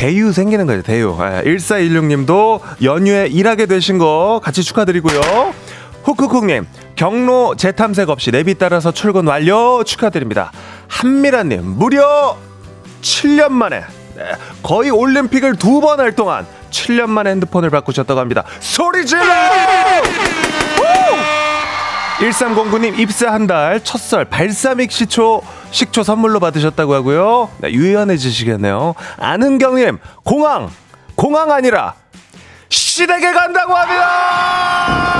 [0.01, 1.15] 대유 생기는 거죠, 대유.
[1.15, 5.53] 1416님도 연휴에 일하게 되신 거 같이 축하드리고요.
[6.03, 10.51] 후크쿡님, 경로 재탐색 없이 내비 따라서 출근 완료 축하드립니다.
[10.87, 12.35] 한미라님, 무려
[13.03, 13.81] 7년 만에,
[14.15, 14.23] 네,
[14.63, 18.43] 거의 올림픽을 두 번 할 동안 7년 만에 핸드폰을 바꾸셨다고 합니다.
[18.59, 19.21] 소리 질러!
[22.21, 27.49] 1309님 입사 한 달 첫설 발사믹 시초 식초 선물로 받으셨다고 하고요.
[27.59, 28.93] 네, 유연해지시겠네요.
[29.17, 30.69] 아는 경님 공항
[31.15, 31.95] 공항 아니라
[32.69, 35.11] 시댁에 간다고 합니다.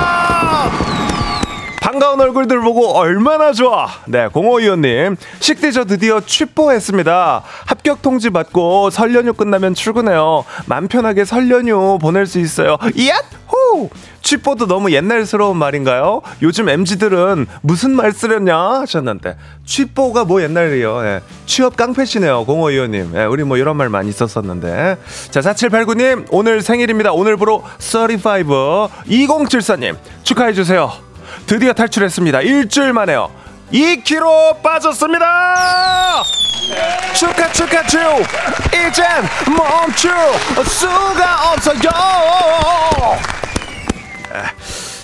[1.80, 3.88] 반가운 얼굴들 보고 얼마나 좋아.
[4.06, 5.16] 네, 공호위원님.
[5.40, 7.42] 식대 저 드디어 취뽀했습니다.
[7.66, 10.44] 합격 통지 받고 설 연휴 끝나면 출근해요.
[10.66, 12.78] 맘 편하게 설 연휴 보낼 수 있어요.
[13.08, 13.20] 야
[13.72, 13.90] 호!
[14.22, 16.22] 취뽀도 너무 옛날스러운 말인가요?
[16.42, 21.04] 요즘 MZ들은 무슨 말 쓰렸냐 하셨는데 취뽀가 뭐 옛날이에요.
[21.04, 21.20] 예.
[21.46, 22.44] 취업 깡패시네요.
[22.44, 23.12] 공호위원님.
[23.14, 24.96] 예, 우리 뭐 이런 말 많이 있었었는데.
[25.30, 27.12] 자, 4789님 오늘 생일입니다.
[27.12, 30.92] 오늘부로 35 2074님 축하해주세요.
[31.46, 32.42] 드디어 탈출했습니다.
[32.42, 33.30] 일주일 만에요.
[33.72, 36.22] 2kg 빠졌습니다.
[37.14, 37.98] 축하 축하 축
[38.68, 39.06] 이젠
[39.48, 40.10] 멈출
[40.64, 43.41] 수가 없어요.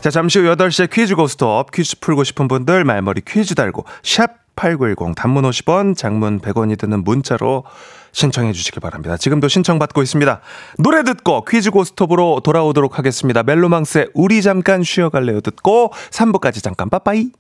[0.01, 5.15] 자 잠시 후 8시에 퀴즈 고스톱 퀴즈 풀고 싶은 분들 말머리 퀴즈 달고 샵 8910
[5.15, 7.65] 단문 50원 장문 100원이 드는 문자로
[8.13, 9.17] 신청해 주시기 바랍니다.
[9.17, 10.41] 지금도 신청받고 있습니다.
[10.79, 13.43] 노래 듣고 퀴즈 고스톱으로 돌아오도록 하겠습니다.
[13.43, 17.31] 멜로망스의 우리 잠깐 쉬어갈래요 듣고 3부까지 잠깐 빠빠이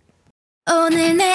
[0.70, 1.34] 오늘 내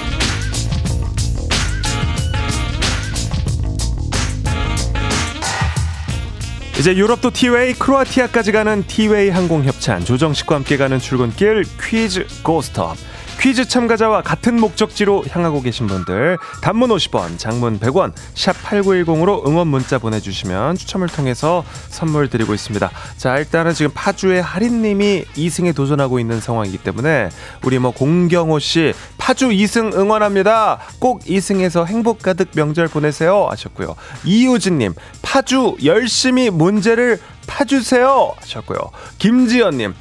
[6.81, 12.97] 이제 유럽도 티웨이, 크로아티아까지 가는 티웨이 항공 협찬 조정식과 함께 가는 출근길 퀴즈 고스톱.
[13.41, 19.97] 퀴즈 참가자와 같은 목적지로 향하고 계신 분들 단문 50원, 장문 100원, 샵 8910으로 응원 문자
[19.97, 22.91] 보내주시면 추첨을 통해서 선물 드리고 있습니다.
[23.17, 27.29] 자 일단은 지금 파주의 하린님이 2승에 도전하고 있는 상황이기 때문에
[27.63, 30.77] 우리 뭐 공경호 씨 파주 2승 응원합니다.
[30.99, 33.95] 꼭 2승해서 행복 가득 명절 보내세요 하셨고요.
[34.23, 38.77] 이유진님 파주 열심히 문제를 파주세요 하셨고요.
[39.17, 39.95] 김지연님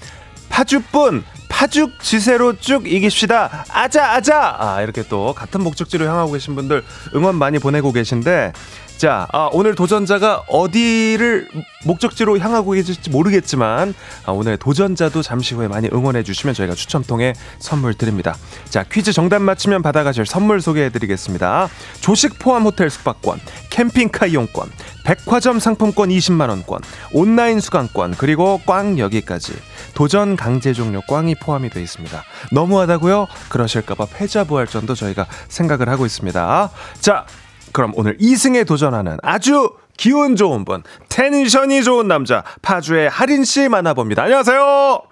[0.51, 3.67] 파주뿐 파죽 지세로 쭉 이깁시다.
[3.69, 4.57] 아자 아자.
[4.59, 6.83] 아 이렇게 또 같은 목적지로 향하고 계신 분들
[7.15, 8.53] 응원 많이 보내고 계신데
[9.01, 11.49] 자 아, 오늘 도전자가 어디를
[11.87, 13.95] 목적지로 향하고 계실지 모르겠지만
[14.27, 18.37] 아, 오늘 도전자도 잠시 후에 많이 응원해 주시면 저희가 추첨 통해 선물 드립니다.
[18.69, 21.71] 자 퀴즈 정답 맞히면 받아가실 선물 소개해 드리겠습니다.
[22.03, 24.71] 조식 포함 호텔 숙박권, 캠핑카 이용권,
[25.07, 26.83] 백화점 상품권 20만 원권,
[27.15, 29.55] 온라인 수강권 그리고 꽝 여기까지
[29.95, 32.23] 도전 강제 종료 꽝이 포함이 되어 있습니다.
[32.53, 33.29] 너무하다고요?
[33.49, 36.71] 그러실까 봐 패자 부활전도 저희가 생각을 하고 있습니다.
[37.01, 37.25] 자,
[37.73, 44.23] 그럼 오늘 2승에 도전하는 아주 기운 좋은 분, 텐션이 좋은 남자 파주의 하린 씨 만나봅니다.
[44.23, 45.03] 안녕하세요.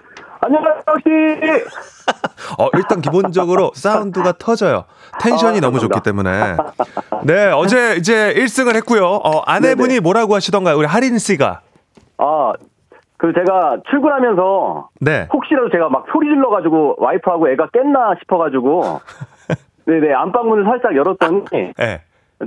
[0.40, 1.08] 안녕하세요, 혹시.
[2.58, 4.84] 어, 일단 기본적으로 사운드가 터져요.
[5.20, 6.00] 텐션이 아, 너무 좋기.
[6.02, 6.56] 때문에.
[7.24, 9.04] 네, 어제 이제 1승을 했고요.
[9.04, 10.00] 어, 아내분이 네네.
[10.00, 10.76] 뭐라고 하시던가요?
[10.78, 11.60] 우리 하린 씨가.
[12.18, 12.52] 아,
[13.18, 15.28] 그 제가 출근하면서 네.
[15.32, 19.00] 혹시라도 제가 막 소리 질러 가지고 와이프하고 애가 깼나 싶어 가지고
[19.86, 21.42] 네네 안방문을 살짝 열었더니
[21.76, 22.02] 네.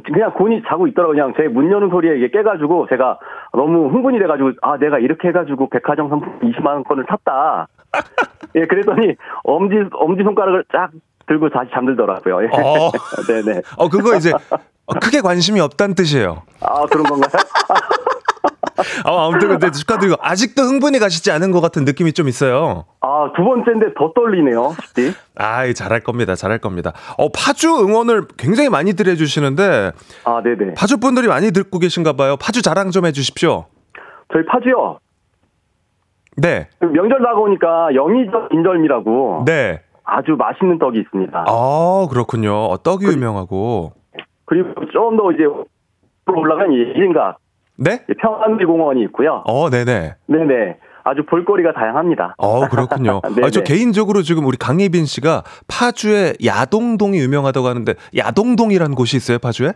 [0.06, 3.20] 그냥 곤이 자고 있더라고 그냥 제 문 여는 소리에 이게 깨가지고 제가
[3.54, 7.68] 너무 흥분이 돼가지고 아 내가 이렇게 해가지고 백화점 상품 20만 원권을 탔다
[8.56, 10.92] 예 그랬더니 엄지 엄지 손가락을 쫙
[11.28, 12.48] 들고 다시 잠들더라고요 예.
[12.48, 12.92] 어.
[13.28, 16.42] 네네 어, 그거 이제 어, 크게 관심이 없다는 뜻이에요.
[16.62, 17.32] 아 그런 건가요?
[17.70, 17.74] 아,
[19.06, 22.86] 아무튼 근데 축하드리고 아직도 흥분이 가시지 않은 것 같은 느낌이 좀 있어요.
[23.02, 26.36] 아 두 번째인데 더 떨리네요 쉽지 아, 잘할 겁니다.
[26.36, 26.94] 잘할 겁니다.
[27.18, 29.92] 어, 파주 응원을 굉장히 많이들 해 주시는데
[30.26, 32.36] 아 네 네 파주 분들이 많이 듣고 계신가 봐요.
[32.38, 33.66] 파주 자랑 좀 해 주십시오.
[34.34, 35.00] 저희 파주요
[36.38, 39.82] 네, 명절 다가오니까 영희절 인절미라고 네.
[40.04, 41.46] 아주 맛있는 떡이 있습니다.
[41.48, 42.54] 아, 그렇군요.
[42.66, 43.94] 어, 떡이 유명하고.
[44.46, 45.44] 그리고 좀 더 이제
[46.26, 47.38] 올라간 예진각
[47.82, 48.06] 네?
[48.22, 49.42] 평안리공원이 있고요.
[49.46, 50.16] 어, 네네.
[50.28, 50.78] 네네.
[51.04, 52.36] 아주 볼거리가 다양합니다.
[52.38, 53.22] 어, 그렇군요.
[53.44, 59.74] 아, 저 개인적으로 지금 우리 강예빈 씨가 파주에 야동동이 유명하다고 하는데 야동동이라는 곳이 있어요, 파주에?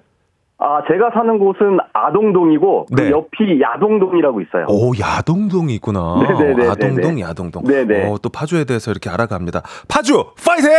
[0.57, 3.09] 아, 제가 사는 곳은 아동동이고 그 네.
[3.09, 4.65] 옆이 야동동이라고 있어요.
[4.69, 6.15] 오, 야동동이 있구나.
[6.21, 6.69] 네네네네네.
[6.69, 7.63] 아동동, 야동동.
[7.63, 8.09] 네네.
[8.09, 9.63] 어, 또 파주에 대해서 이렇게 알아갑니다.
[9.89, 10.13] 파주,
[10.45, 10.69] 파이팅!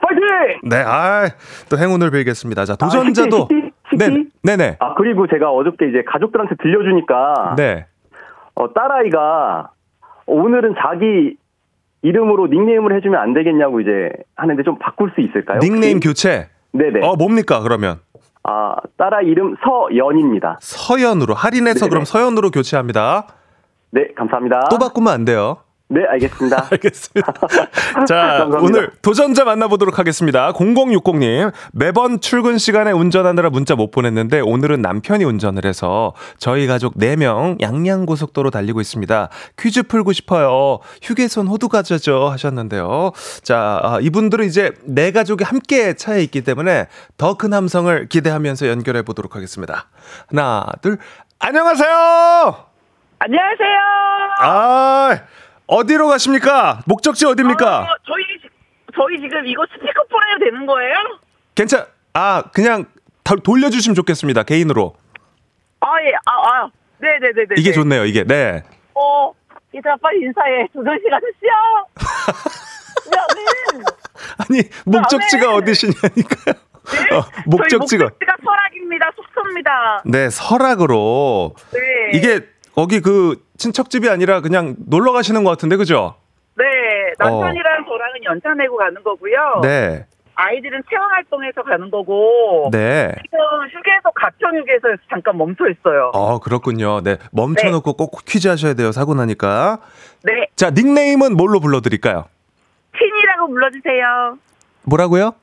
[0.00, 0.60] 파이팅!
[0.70, 1.28] 네, 아,
[1.68, 2.64] 또 행운을 빌겠습니다.
[2.64, 3.48] 자, 도전자도.
[3.50, 3.63] 시
[3.96, 4.30] 네, 시티?
[4.42, 4.76] 네네.
[4.80, 7.86] 아, 그리고 제가 어저께 이제 가족들한테 들려주니까 네.
[8.54, 9.70] 어, 딸아이가
[10.26, 11.36] 오늘은 자기
[12.02, 15.58] 이름으로 닉네임을 해주면 안 되겠냐고 이제 하는데 좀 바꿀 수 있을까요?
[15.60, 16.08] 닉네임 혹시?
[16.08, 16.48] 교체.
[16.72, 17.00] 네네.
[17.06, 18.00] 어, 뭡니까, 그러면?
[18.42, 20.58] 아, 딸아이 이름 서연입니다.
[20.60, 21.88] 서연으로, 할인해서 네네.
[21.88, 23.26] 그럼 서연으로 교체합니다.
[23.90, 24.68] 네, 감사합니다.
[24.70, 25.58] 또 바꾸면 안 돼요.
[25.88, 26.68] 네, 알겠습니다.
[26.72, 27.32] 알겠습니다.
[28.06, 28.14] 자,
[28.48, 28.58] 감사합니다.
[28.62, 30.50] 오늘 도전자 만나보도록 하겠습니다.
[30.52, 37.60] 0060님, 매번 출근 시간에 운전하느라 문자 못 보냈는데 오늘은 남편이 운전을 해서 저희 가족 4명
[37.60, 39.28] 양양고속도로 달리고 있습니다.
[39.58, 40.78] 퀴즈 풀고 싶어요.
[41.02, 42.28] 휴게소는 호두 과자죠.
[42.30, 43.12] 하셨는데요.
[43.42, 46.86] 자, 아, 이분들은 이제 네 가족이 함께 차에 있기 때문에
[47.18, 49.88] 더 큰 함성을 기대하면서 연결해 보도록 하겠습니다.
[50.28, 50.98] 하나, 둘,
[51.40, 52.56] 안녕하세요!
[53.18, 53.78] 안녕하세요.
[54.40, 55.18] 아,
[55.66, 56.82] 어디로 가십니까?
[56.86, 57.80] 목적지 어디입니까?
[57.80, 58.48] 어, 저희 지-
[58.94, 60.94] 저희 지금 이거 스피커폰 해도 되는 거예요?
[61.54, 62.84] 괜찮, 아, 그냥
[63.22, 64.42] 다 돌려주시면 좋겠습니다.
[64.42, 64.94] 개인으로.
[65.80, 66.32] 아, 예, 아,
[66.64, 66.70] 아.
[66.98, 67.54] 네네네네.
[67.58, 68.04] 이게 좋네요.
[68.04, 68.62] 이게 네.
[68.94, 69.32] 어,
[69.74, 70.66] 얘들아, 빨리 인사해.
[70.72, 71.52] 조정식 아저씨야!
[73.16, 73.84] 야는
[74.38, 75.54] 아니 목적지가 네.
[75.54, 76.54] 어디시냐니까요.
[76.84, 77.16] 네?
[77.16, 79.10] 어, 목적지가 목적지가 설악입니다.
[79.16, 80.02] 숙소입니다.
[80.06, 81.78] 네 설악으로 네.
[82.18, 86.16] 이게 거기 그 친척집이 아니라 그냥 놀러 가시는 것 같은데 그죠?
[86.56, 86.64] 네,
[87.18, 89.38] 남편이랑 저랑은 연차 내고 가는 거고요.
[89.56, 89.60] 어.
[89.60, 92.70] 네, 아이들은 체험 활동해서 가는 거고.
[92.72, 93.14] 네.
[93.22, 93.38] 지금
[93.70, 96.10] 휴게소 가평 휴게소에서 잠깐 멈춰 있어요.
[96.14, 97.00] 어 그렇군요.
[97.02, 98.90] 네 멈춰놓고 꼭 퀴즈 하셔야 돼요.
[98.90, 99.78] 사고 나니까.
[100.24, 102.24] 네, 자 닉네임은 뭘로 불러드릴까요?
[102.98, 104.38] 틴이라고 불러주세요.
[104.84, 105.34] 뭐라고요?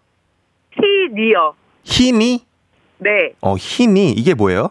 [0.76, 1.54] 티니요.
[1.84, 2.46] 희니?
[2.98, 4.70] 네, 어 희니 이게 뭐예요?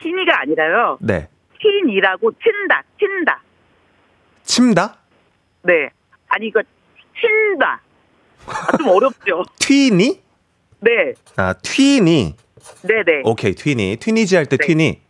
[0.00, 0.98] 티니가 아니라요.
[1.00, 1.28] 네.
[1.60, 3.36] 틴이라고 튄다, 튄다.
[4.44, 4.96] 침다?
[5.62, 5.90] 네,
[6.28, 7.78] 아니 이거 튄다.
[8.46, 9.44] 아, 좀 어렵죠.
[9.58, 10.20] 튀니?
[10.80, 12.34] 네, 아 튀니.
[12.82, 13.96] 네, 네, 오케이 튀니.
[13.96, 14.66] 튀니지 할 때 네.
[14.66, 15.00] 튀니.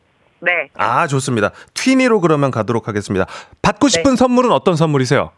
[0.40, 0.50] 네.
[0.74, 1.50] 아 좋습니다.
[1.74, 3.26] 튀니로 그러면 가도록 하겠습니다.
[3.62, 5.32] 받고 싶은 선물은 어떤 선물이세요?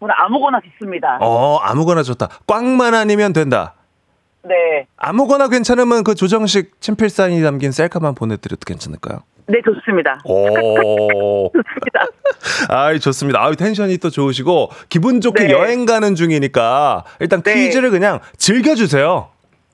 [0.00, 1.18] 오늘 아무거나 좋습니다.
[1.20, 2.28] 어 아무거나 좋다.
[2.46, 3.74] 꽝만 아니면 된다.
[4.42, 9.20] 네, 아무거나 괜찮으면 그 조정식 친필 사인이 담긴 셀카만 보내드려도 괜찮을까요?
[9.46, 10.20] 네 좋습니다.
[10.24, 12.06] 오, 좋습니다.
[12.68, 13.42] 아이 좋습니다.
[13.42, 15.52] 아이 텐션이 또 좋으시고 기분 좋게 네.
[15.52, 17.54] 여행 가는 중이니까 일단 네.
[17.54, 19.30] 퀴즈를 그냥 즐겨주세요.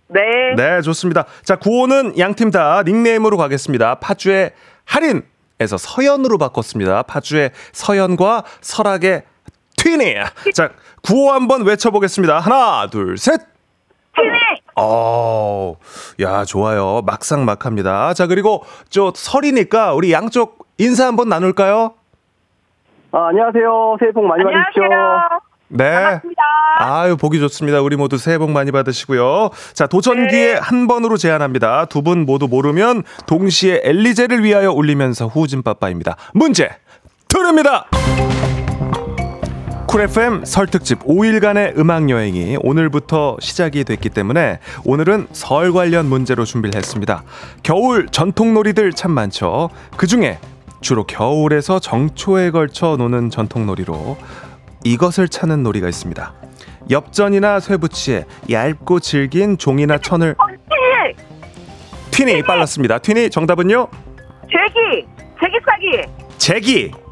[0.09, 0.21] 네,
[0.57, 1.25] 네, 좋습니다.
[1.43, 3.97] 자, 구호는 양팀 다 닉네임으로 가겠습니다.
[3.97, 4.53] 파주의
[4.85, 5.23] 할인
[5.61, 7.03] 에서 서연으로 바꿨습니다.
[7.05, 9.23] 파주의 서연과 설악의
[9.77, 10.15] 튀니.
[10.53, 10.71] 자,
[11.03, 12.41] 구호 한번 외쳐보겠습니다.
[12.41, 13.41] 하나, 둘, 셋.
[14.17, 14.54] 티니.
[14.77, 15.77] 어,
[16.21, 17.03] 야, 좋아요.
[17.07, 18.13] 막상 막 합니다.
[18.15, 21.93] 자, 그리고 저 설이니까 우리 양쪽 인사 한번 나눌까요?
[23.13, 23.97] 아, 안녕하세요.
[24.01, 24.83] 새해 복 많이 받으십시오.
[25.69, 25.91] 네.
[25.93, 26.43] 반갑습니다.
[26.79, 27.81] 아유, 보기 좋습니다.
[27.81, 29.51] 우리 모두 새해 복 많이 받으시고요.
[29.73, 30.55] 자, 도전 네.
[30.55, 31.87] 한 번으로 제한합니다.
[31.87, 36.17] 두 분 모두 모르면 동시에 엘리제를 위하여 울리면서 후진빠빠입니다.
[36.35, 36.69] 문제
[37.29, 37.87] 드립니다.
[39.87, 46.45] 쿨 FM 설 특집 5일간의 음악 여행이 오늘부터 시작이 됐기 때문에 오늘은 설 관련 문제로
[46.45, 47.23] 준비를 했습니다.
[47.63, 49.71] 겨울 전통놀이들 참 많죠.
[49.97, 50.39] 그 중에
[50.81, 54.17] 주로 겨울에서 정초에 걸쳐 노는 전통놀이로
[54.85, 56.35] 이것을 찾는 놀이가 있습니다.
[56.91, 60.35] 엽전이나 쇠붙이에 얇고 질긴 종이나 천을
[62.11, 62.25] 티.
[62.25, 62.99] 튀니 빨랐습니다.
[62.99, 63.89] 튀니 정답은요?
[64.51, 65.07] 제기.
[65.41, 66.03] 제기 싸기.
[66.39, 67.04] 제기.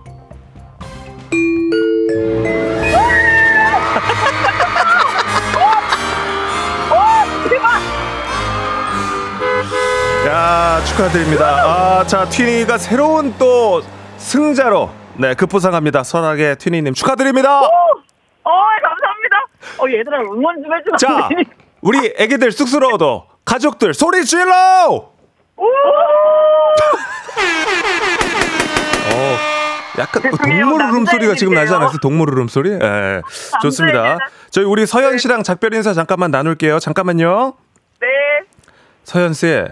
[10.26, 11.44] 야 축하드립니다.
[11.46, 13.82] 아, 자 튀니가 새로운 또
[14.18, 16.04] 승자로 네 급부상합니다.
[16.04, 17.60] 선하게 튀니님 축하드립니다.
[17.60, 17.68] 어,
[18.44, 19.46] 감사합니다.
[19.78, 21.28] 어, 얘들아 응원 좀 해주면 자?
[21.80, 25.10] 우리 애기들 쑥스러워도 가족들 소리 질러.
[25.56, 25.66] 오!
[29.14, 29.36] 어,
[30.02, 30.22] 약간.
[30.32, 31.72] 동물 울음소리가 지금 나지.
[31.74, 31.98] 않았어요?
[32.02, 32.70] 동물 울음소리?
[32.72, 33.22] 예.
[33.62, 34.16] 좋습니다.
[34.16, 34.18] 남자애들은-
[34.50, 36.78] 저희 우리 서현 씨랑 작별 인사 잠깐만 나눌게요.
[36.78, 37.54] 잠깐만요.
[38.00, 38.06] 네.
[39.04, 39.64] 서현 씨.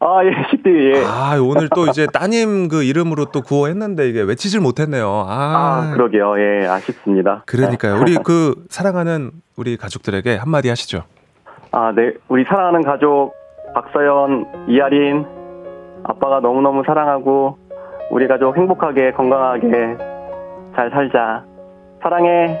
[0.00, 1.04] 아, 예, 식디, 예.
[1.06, 5.08] 아, 오늘 또 이제 따님 그 이름으로 또 구호했는데 이게 외치질 못했네요.
[5.26, 6.34] 아, 아, 그러게요.
[6.38, 7.42] 예, 아쉽습니다.
[7.46, 7.98] 그러니까요.
[8.00, 11.04] 우리 그 사랑하는 우리 가족들에게 한마디 하시죠.
[11.72, 12.12] 아, 네.
[12.28, 13.32] 우리 사랑하는 가족,
[13.74, 15.24] 박서연, 이아린,
[16.04, 17.56] 아빠가 너무너무 사랑하고,
[18.10, 19.68] 우리 가족 행복하게, 건강하게
[20.74, 21.44] 잘 살자.
[22.02, 22.60] 사랑해.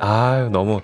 [0.00, 0.80] 아유, 너무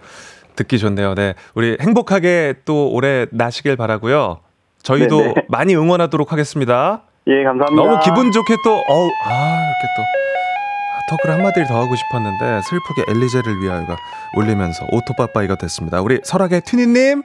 [0.56, 1.14] 듣기 좋네요.
[1.14, 1.34] 네.
[1.54, 4.40] 우리 행복하게 또 올해 나시길 바라고요.
[4.82, 5.34] 저희도 네네.
[5.48, 7.02] 많이 응원하도록 하겠습니다.
[7.26, 7.82] 예, 감사합니다.
[7.82, 10.18] 너무 기분 좋게 또, 어우, 아, 이렇게 또.
[11.10, 13.96] 터크를 한마디를 더 하고 싶었는데 슬프게 엘리제를 위하여가
[14.36, 16.02] 울리면서 오토빠빠이가 됐습니다.
[16.02, 17.22] 우리 설악의 튜니님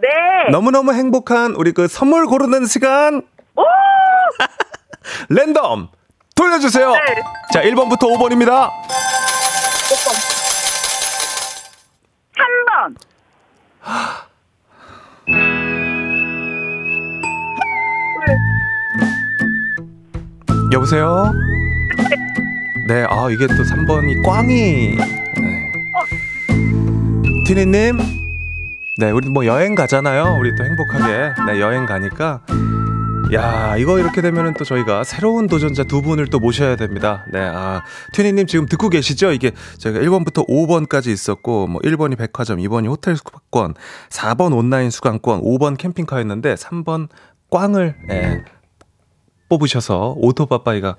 [0.00, 0.50] 네.
[0.50, 3.22] 너무너무 행복한 우리 그 선물 고르는 시간
[3.54, 3.62] 오!
[5.30, 5.88] 랜덤
[6.34, 6.92] 돌려주세요.
[6.92, 6.98] 네.
[7.52, 8.70] 자 1번부터 5번입니다.
[12.36, 12.96] 3번.
[20.72, 21.30] 여보세요?
[22.88, 24.96] 네, 아, 이게 또 3번이 꽝이.
[24.96, 25.22] 네.
[27.46, 27.98] 티니님?
[28.98, 30.36] 네, 우리 뭐 여행 가잖아요.
[30.38, 31.34] 우리 또 행복하게.
[31.46, 32.40] 네, 여행 가니까.
[33.32, 37.24] 야, 이거 이렇게 되면은 또 저희가 새로운 도전자 두 분을 또 모셔야 됩니다.
[37.32, 39.32] 네, 아, 튜니님 지금 듣고 계시죠?
[39.32, 43.74] 이게 저희가 1번부터 5번까지 있었고, 뭐 1번이 백화점, 2번이 호텔 숙박권,
[44.10, 47.08] 4번 온라인 수강권, 5번 캠핑카였는데 3번
[47.50, 48.44] 꽝을, 예,
[49.48, 50.96] 뽑으셔서 오토바빠이가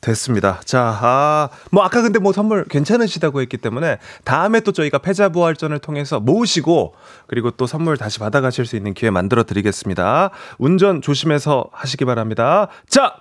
[0.00, 0.60] 됐습니다.
[0.64, 6.20] 자, 아, 뭐 아까 근데 뭐 선물 괜찮으시다고 했기 때문에 다음에 또 저희가 패자부활전을 통해서
[6.20, 6.94] 모으시고
[7.26, 10.30] 그리고 또 선물 다시 받아가실 수 있는 기회 만들어 드리겠습니다.
[10.58, 12.68] 운전 조심해서 하시기 바랍니다.
[12.88, 13.14] 자,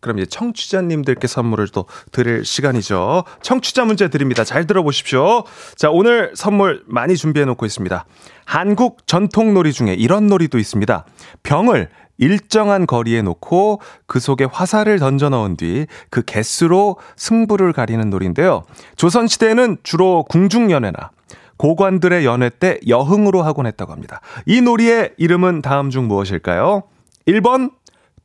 [0.00, 3.24] 그럼 이제 청취자님들께 선물을 또 드릴 시간이죠.
[3.42, 4.44] 청취자 문제 드립니다.
[4.44, 5.44] 잘 들어보십시오.
[5.74, 8.04] 자, 오늘 선물 많이 준비해 놓고 있습니다.
[8.44, 11.04] 한국 전통 놀이 중에 이런 놀이도 있습니다.
[11.42, 11.88] 병을
[12.18, 18.64] 일정한 거리에 놓고 그 속에 화살을 던져 넣은 뒤 그 개수로 승부를 가리는 놀이인데요.
[18.96, 21.10] 조선시대에는 주로 궁중연회나
[21.56, 24.20] 고관들의 연회 때 여흥으로 하곤 했다고 합니다.
[24.46, 26.82] 이 놀이의 이름은 다음 중 무엇일까요?
[27.26, 27.72] 1번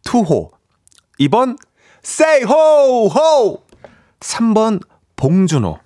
[0.04, 0.52] 투호,
[1.20, 1.58] 2번
[2.04, 3.64] say ho ho
[4.20, 4.82] 3번
[5.16, 5.80] 봉준호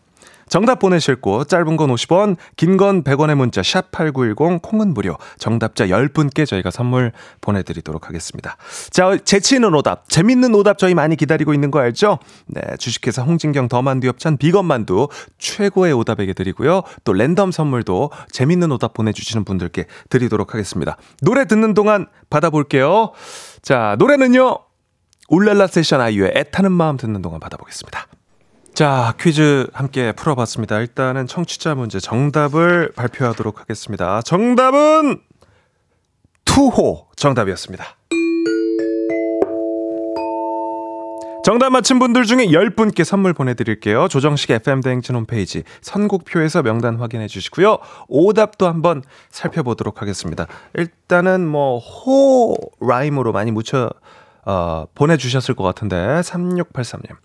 [0.48, 5.18] 정답 보내실 곳 짧은 건 50원 긴 건 100원의 문자 샵 8910 콩은 무료.
[5.38, 8.58] 정답자 10분께 저희가 선물 보내 드리도록 하겠습니다.
[8.92, 12.20] 자 재치 있는 오답 재밌는 오답 저희 많이 기다리고 있는 거 알죠?
[12.48, 16.84] 네 주식회사 홍진경 더만두 엽찬 비건 만두 최고의 오답에게 드리고요.
[17.04, 20.98] 또 랜덤 선물도 재밌는 오답 보내 주시는 분들께 드리도록 하겠습니다.
[21.22, 23.12] 노래 듣는 동안 받아 볼게요.
[23.62, 24.60] 자 노래는요.
[25.28, 28.06] 울랄라 세션 아이유의 애타는 마음 듣는 동안 받아보겠습니다.
[28.76, 30.80] 자, 퀴즈 함께 풀어봤습니다.
[30.80, 34.22] 일단은 청취자 문제 정답을 발표하도록 하겠습니다.
[34.22, 35.22] 정답은
[36.44, 37.86] 투호 정답이었습니다.
[41.46, 44.10] 정답 맞힌 분들 중에 10분께 선물 보내드릴게요.
[44.10, 47.78] 조정식 FM대행진 홈페이지 선곡표에서 명단 확인해 주시고요.
[48.10, 50.48] 오답도 한번 살펴보도록 하겠습니다.
[50.74, 53.90] 일단은 뭐, 호 라임으로 많이 묻혀,
[54.44, 57.16] 어, 보내주셨을 것 같은데, 3683님.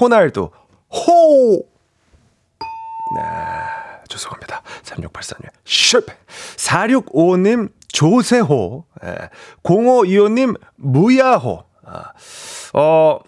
[0.00, 0.50] 호날두,
[0.94, 1.64] 호!
[3.14, 3.22] 네,
[4.08, 4.62] 죄송합니다.
[4.84, 5.48] 3684님.
[5.64, 6.14] 실패.
[6.56, 8.84] 4655님, 조세호.
[9.04, 9.28] 예.
[9.62, 11.64] 0525님, 무야호.
[11.84, 12.04] 아,
[12.74, 13.18] 어,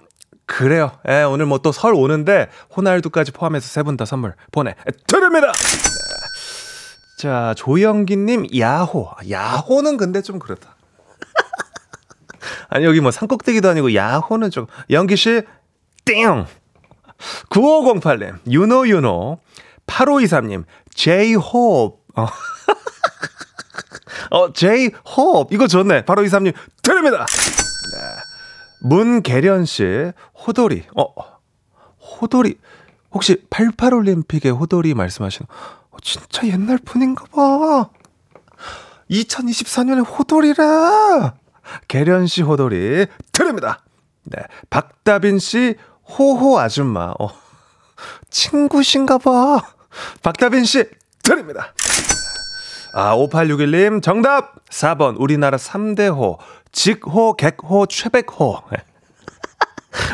[0.47, 0.93] 그래요.
[1.09, 5.53] 예, 오늘 뭐 또 설 오는데, 호날두까지 포함해서 세 분 다 선물 보내드립니다!
[5.53, 7.19] 네.
[7.19, 9.11] 자, 조영기님, 야호.
[9.31, 10.77] 야호는 근데 좀 그렇다.
[12.69, 14.67] 아니, 여기 뭐 산꼭대기도 아니고, 야호는 좀.
[14.91, 15.43] 영기씨,
[16.05, 16.45] 띵!
[17.51, 19.39] 9508님, 유노 유노.
[19.87, 20.65] 8523님,
[20.95, 22.05] 제이홉.
[22.17, 22.27] 어.
[24.31, 25.53] 어, 제이홉.
[25.53, 26.03] 이거 좋네.
[26.03, 27.27] 8523님, 드립니다!
[27.93, 28.89] 네.
[28.89, 30.13] 문계련 씨,
[30.47, 30.85] 호돌이.
[30.97, 31.07] 어,
[32.21, 32.57] 호돌이.
[33.13, 35.47] 혹시 88올림픽의 호돌이 말씀하시는,
[35.91, 37.91] 어, 진짜 옛날 분인가 봐.
[39.11, 41.35] 2024년에 호돌이라.
[41.89, 43.81] 계련 씨 호돌이 드립니다.
[44.25, 44.39] 네.
[44.71, 45.77] 박다빈 씨
[46.09, 47.15] 호호 아줌마.
[47.19, 47.31] 어.
[48.31, 49.63] 친구신가 봐.
[50.23, 50.85] 박다빈 씨
[51.23, 51.73] 드립니다.
[52.95, 56.39] 아, 5861님 정답 4번 우리나라 3대 호.
[56.73, 58.63] 직호, 객호, 최백호.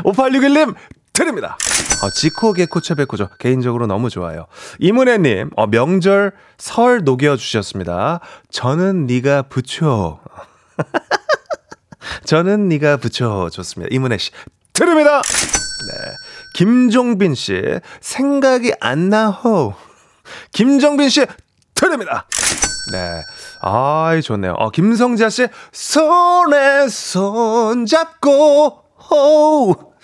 [0.04, 0.74] 5861님
[1.12, 1.58] 드립니다.
[2.02, 3.28] 어, 직호, 객호, 최백호죠.
[3.38, 4.46] 개인적으로 너무 좋아요.
[4.78, 8.20] 이문혜님, 어, 명절 설 녹여 주셨습니다.
[8.50, 10.20] 저는 네가 부초.
[12.24, 13.50] 저는 네가 부초.
[13.50, 13.88] 좋습니다.
[13.94, 14.30] 이문혜 씨
[14.72, 15.20] 드립니다.
[15.90, 16.12] 네.
[16.54, 17.60] 김종빈 씨,
[18.00, 19.74] 생각이 안 나호.
[20.52, 21.26] 김정빈 씨,
[21.74, 22.26] 드립니다.
[22.92, 23.22] 네.
[23.62, 24.52] 아이, 좋네요.
[24.52, 29.94] 어, 김성자 씨, 손에 손 잡고, 호,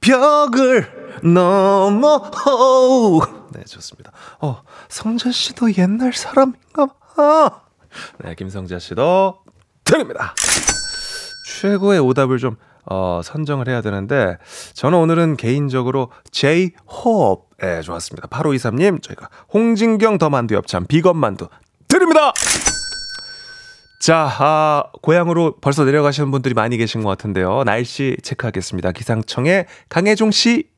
[0.00, 3.22] 벽을 넘어, 호.
[3.52, 4.12] 네, 좋습니다.
[4.40, 7.62] 어, 성자 씨도 옛날 사람인가 봐.
[8.18, 9.38] 네, 김성자 씨도
[9.84, 10.34] 드립니다.
[11.60, 12.56] 최고의 오답을 좀
[12.86, 14.36] 어, 선정을 해야 되는데
[14.74, 18.28] 저는 오늘은 개인적으로 제이 호업 예, 좋았습니다.
[18.28, 21.48] 8523님 저희가 홍진경 더 만두 엽찬 비건 만두
[21.88, 22.32] 드립니다.
[24.00, 27.64] 자, 아, 고향으로 벌써 내려가시는 분들이 많이 계신 것 같은데요.
[27.64, 28.92] 날씨 체크하겠습니다.
[28.92, 30.73] 기상청의 강혜종 씨.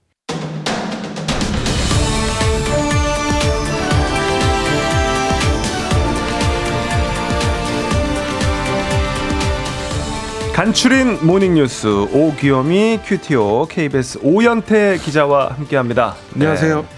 [10.56, 16.16] 간추린 모닝뉴스 오기염이 큐티오 KBS 오연태 기자와 함께합니다.
[16.34, 16.80] 안녕하세요.
[16.80, 16.88] 네.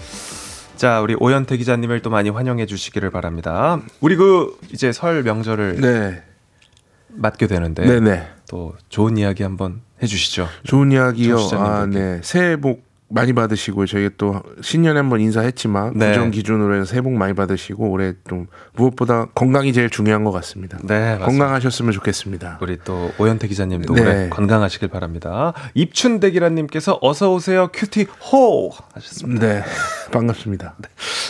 [0.77, 3.81] 자, 우리 오연태 기자님을 또 많이 환영해 주시기를 바랍니다.
[3.99, 6.23] 우리 그 이제 설 명절을 네.
[7.09, 8.27] 맞게 되는데 네네.
[8.49, 10.47] 또 좋은 이야기 한번 해주시죠.
[10.63, 11.37] 좋은 이야기요.
[11.55, 11.85] 아.
[11.85, 12.21] 네.
[12.23, 16.09] 새해 복 많이 받으시고 저희가 또 신년에 한번 인사했지만 네.
[16.09, 20.77] 구정 기준으로 해서 새해 복 많이 받으시고 올해 좀 무엇보다 건강이 제일 중요한 것 같습니다.
[20.83, 21.25] 네, 맞습니다.
[21.25, 22.59] 건강하셨으면 좋겠습니다.
[22.61, 24.01] 우리 또 오현태 기자님도 네.
[24.01, 25.53] 올해 건강하시길 바랍니다.
[25.73, 29.47] 입춘대길아님께서 어서 오세요 cutie 호 하셨습니다.
[29.47, 29.63] 네,
[30.11, 30.75] 반갑습니다.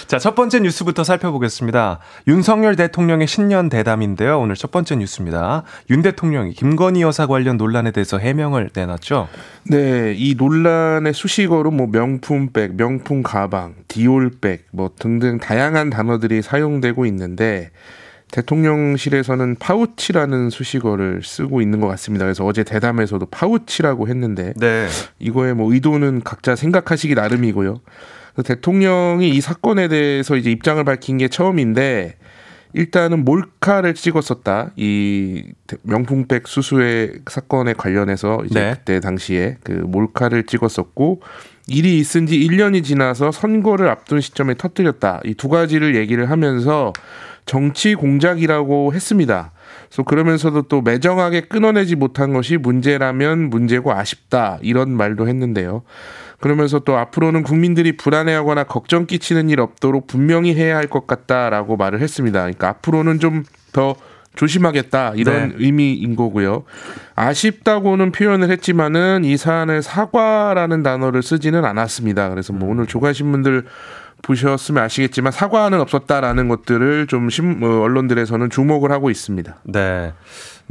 [0.08, 2.00] 자, 첫 번째 뉴스부터 살펴보겠습니다.
[2.28, 4.40] 윤석열 대통령의 신년 대담인데요.
[4.40, 5.64] 오늘 첫 번째 뉴스입니다.
[5.92, 9.30] 윤 대통령이 김건희 여사 관련 논란에 대해서 해명을 내놨죠.
[9.70, 17.72] 네, 이 논란의 수식어로 뭐 명품백, 명품 가방, 디올백 뭐 등등 다양한 단어들이 사용되고 있는데
[18.32, 22.26] 대통령실에서는 파우치라는 수식어를 쓰고 있는 것 같습니다.
[22.26, 24.88] 그래서 어제 대담에서도 파우치라고 했는데 네.
[25.18, 27.82] 이거의 뭐 의도는 각자 생각하시기 나름이고요.
[28.34, 32.18] 그래서 대통령이 이 사건에 대해서 이제 입장을 밝힌 게 처음인데
[32.74, 34.72] 일단은 몰카를 찍었었다.
[34.76, 35.44] 이
[35.82, 38.74] 명품백 수수의 사건에 관련해서 이제 네.
[38.76, 41.22] 그때 당시에 그 몰카를 찍었었고
[41.70, 45.22] 일이 있은 지 1년이 지나서 선거를 앞둔 시점에 터뜨렸다.
[45.26, 46.94] 이 두 가지를 얘기를 하면서
[47.46, 49.52] 정치 공작이라고 했습니다.
[49.88, 54.60] 그래서 그러면서도 또 매정하게 끊어내지 못한 것이 문제라면 문제고 아쉽다.
[54.62, 55.84] 이런 말도 했는데요.
[56.40, 62.02] 그러면서 또 앞으로는 국민들이 불안해하거나 걱정 끼치는 일 없도록 분명히 해야 할 것 같다라고 말을
[62.02, 62.40] 했습니다.
[62.40, 63.96] 그러니까 앞으로는 좀더
[64.40, 65.56] 조심하겠다 이런 네.
[65.58, 66.64] 의미인 거고요.
[67.16, 72.30] 아쉽다고는 표현을 했지만은 이 사안을 사과라는 단어를 쓰지는 않았습니다.
[72.30, 73.66] 그래서 뭐 오늘 조간신문들
[74.22, 79.58] 보셨으면 아시겠지만 사과는 없었다라는 것들을 좀 신, 어, 언론들에서는 주목을 하고 있습니다.
[79.64, 80.14] 네.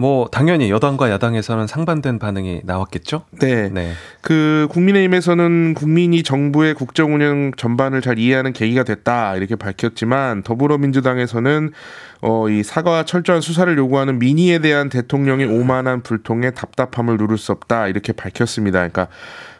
[0.00, 3.24] 뭐 당연히 여당과 야당에서는 상반된 반응이 나왔겠죠?
[3.40, 3.68] 네.
[3.68, 3.92] 네.
[4.20, 11.72] 그 국민의힘에서는 국민이 정부의 국정 운영 전반을 잘 이해하는 계기가 됐다 이렇게 밝혔지만 더불어민주당에서는
[12.20, 17.88] 어 이 사과와 철저한 수사를 요구하는 민의에 대한 대통령의 오만한 불통에 답답함을 누를 수 없다
[17.88, 18.78] 이렇게 밝혔습니다.
[18.78, 19.08] 그러니까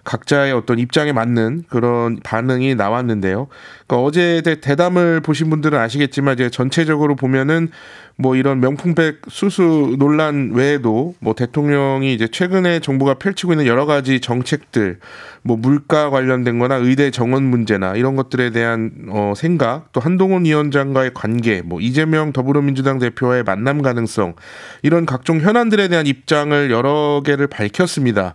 [0.09, 3.49] 각자의 어떤 입장에 맞는 그런 반응이 나왔는데요.
[3.87, 7.69] 그러니까 어제 대- 대담을 보신 분들은 아시겠지만 이제 전체적으로 보면은
[8.17, 14.19] 뭐 이런 명품백 수수 논란 외에도 뭐 대통령이 이제 최근에 정부가 펼치고 있는 여러 가지
[14.21, 14.99] 정책들
[15.43, 21.13] 뭐 물가 관련된 거나 의대 정원 문제나 이런 것들에 대한 어 생각 또 한동훈 위원장과의
[21.15, 24.35] 관계 뭐 이재명 더불어민주당 대표와의 만남 가능성
[24.83, 28.35] 이런 각종 현안들에 대한 입장을 여러 개를 밝혔습니다.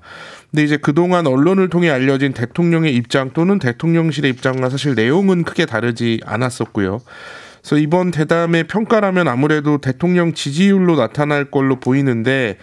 [0.54, 6.22] 근데 이제 그동안 언론을 통해 알려진 대통령의 입장 또는 대통령실의 입장과 사실 내용은 크게 다르지
[6.24, 7.02] 않았었고요.
[7.62, 12.60] 그래서 이번 대담의 평가라면 아무래도 대통령 지지율로 나타날 걸로 보이는데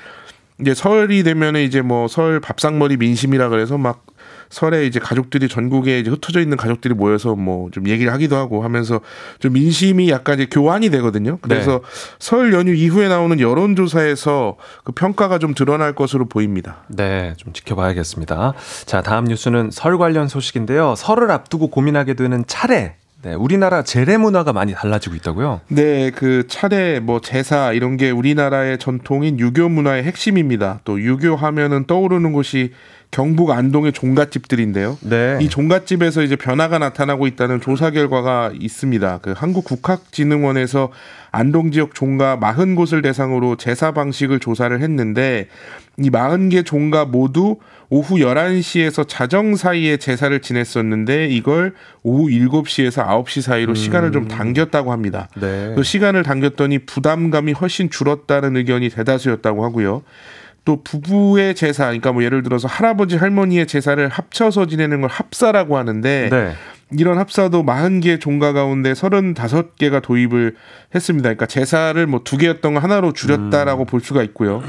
[0.61, 4.07] 이제 설이 되면은 이제 뭐 설 밥상머리 민심이라 그래서 막
[4.51, 9.01] 설에 이제 가족들이 전국에 이제 흩어져 있는 가족들이 모여서 뭐 좀 얘기를 하기도 하고 하면서
[9.39, 11.39] 좀 민심이 약간 이제 교환이 되거든요.
[11.41, 11.81] 그래서
[12.19, 16.79] 설 연휴 이후에 나오는 여론조사에서 그 평가가 좀 드러날 것으로 보입니다.
[16.89, 18.55] 네, 좀 지켜봐야겠습니다.
[18.87, 20.95] 자, 다음 뉴스는 설 관련 소식인데요.
[20.97, 22.97] 설을 앞두고 고민하게 되는 차례.
[23.23, 25.61] 네, 우리나라 재래 문화가 많이 달라지고 있다고요?
[25.69, 30.81] 네, 그 차례, 뭐 제사 이런 게 우리나라의 전통인 유교 문화의 핵심입니다.
[30.85, 32.73] 또 유교 하면은 떠오르는 곳이
[33.11, 34.97] 경북 안동의 종갓집들인데요.
[35.01, 35.39] 네.
[35.41, 39.19] 이 종갓집에서 이제 변화가 나타나고 있다는 조사 결과가 있습니다.
[39.23, 40.93] 그 한국국학진흥원에서
[41.33, 45.49] 안동 지역 종가 40곳을 대상으로 제사 방식을 조사를 했는데
[45.99, 47.57] 이 40개 종가 모두
[47.89, 55.29] 오후 11시에서 자정 사이에 제사를 지냈었는데 이걸 오후 7시에서 9시 사이로 시간을 좀 당겼다고 합니다.
[55.35, 55.73] 네.
[55.75, 60.03] 그 시간을 당겼더니 부담감이 훨씬 줄었다는 의견이 대다수였다고 하고요.
[60.65, 66.29] 또 부부의 제사, 그러니까 뭐 예를 들어서 할아버지 할머니의 제사를 합쳐서 지내는 걸 합사라고 하는데
[66.31, 66.53] 네.
[66.93, 70.57] 이런 합사도 40개 종가 가운데 35개가 도입을
[70.95, 71.29] 했습니다.
[71.29, 74.63] 그러니까 제사를 뭐 두 개였던 거 하나로 줄였다라고 볼 수가 있고요.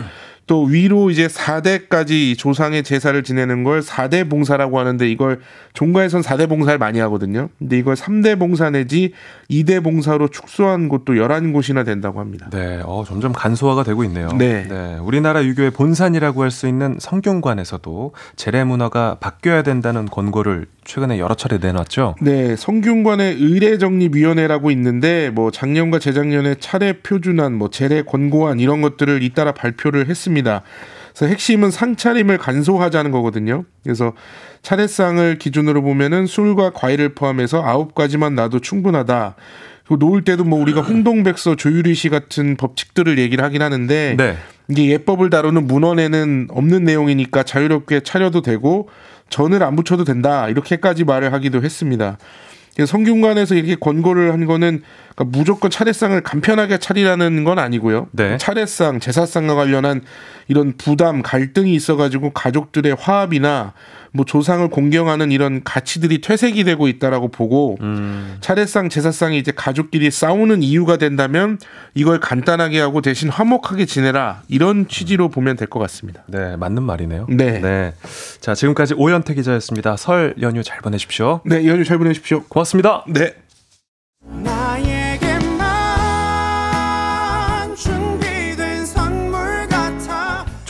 [0.51, 5.39] 또 위로 이제 4대까지 조상의 제사를 지내는 걸 4대 봉사라고 하는데 이걸
[5.73, 7.47] 종가에선 4대 봉사를 많이 하거든요.
[7.57, 9.13] 근데 이걸 3대 봉사 내지
[9.49, 12.49] 2대 봉사로 축소한 곳도 11곳이나 된다고 합니다.
[12.51, 14.27] 네, 어, 점점 간소화가 되고 있네요.
[14.37, 14.97] 네.
[15.01, 21.57] 우리나라 유교의 본산이라고 할 수 있는 성균관에서도 재래 문화가 바뀌어야 된다는 권고를 최근에 여러 차례
[21.57, 22.15] 내놨죠.
[22.21, 29.53] 네, 성균관의 의례정립위원회라고 있는데 뭐 작년과 재작년에 차례 표준안, 뭐 재래 권고안 이런 것들을 잇따라
[29.53, 30.63] 발표를 했습니다.
[31.13, 33.65] 그래서 핵심은 상차림을 간소화하자는 거거든요.
[33.83, 34.13] 그래서
[34.63, 39.35] 차례상을 기준으로 보면은 술과 과일을 포함해서 아홉 가지만 놔도 충분하다.
[39.85, 44.37] 그리고 놓을 때도 뭐 우리가 홍동백서 조유리 씨 같은 법칙들을 얘기를 하긴 하는데 네.
[44.69, 48.87] 이게 예법을 다루는 문헌에는 없는 내용이니까 자유롭게 차려도 되고
[49.31, 52.19] 전을 안 붙여도 된다 이렇게까지 말을 하기도 했습니다.
[52.85, 54.83] 성균관에서 이렇게 권고를 한 거는
[55.15, 58.07] 그러니까 무조건 차례상을 간편하게 차리라는 건 아니고요.
[58.11, 58.37] 네.
[58.37, 60.01] 차례상, 제사상과 관련한
[60.47, 63.73] 이런 부담, 갈등이 있어가지고 가족들의 화합이나
[64.13, 68.37] 뭐 조상을 공경하는 이런 가치들이 퇴색이 되고 있다라고 보고 음.
[68.41, 71.57] 차례상, 제사상이 이제 가족끼리 싸우는 이유가 된다면
[71.93, 76.23] 이걸 간단하게 하고 대신 화목하게 지내라 이런 취지로 보면 될 것 같습니다.
[76.27, 77.27] 네, 맞는 말이네요.
[77.29, 77.93] 네.
[78.41, 79.95] 자, 지금까지 오현태 기자였습니다.
[79.95, 81.39] 설 연휴 잘 보내십시오.
[81.45, 82.43] 네, 연휴 잘 보내십시오.
[82.49, 83.05] 고맙습니다.
[83.07, 83.35] 네.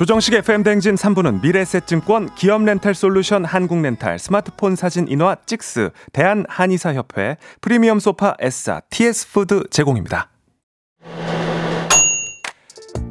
[0.02, 8.82] 조정식 FM 댕진 3부는 미래세증권, 기업렌탈솔루션 한국렌탈, 스마트폰 사진 인화 찍스, 대한한의사협회, 프리미엄 소파 S사,
[8.90, 10.32] TS푸드 제공입니다.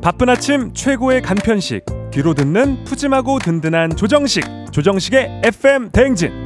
[0.02, 6.42] 바쁜 아침 최고의 간편식, 귀로 듣는 푸짐하고 든든한 조정식, 조정식의 FM 대행진.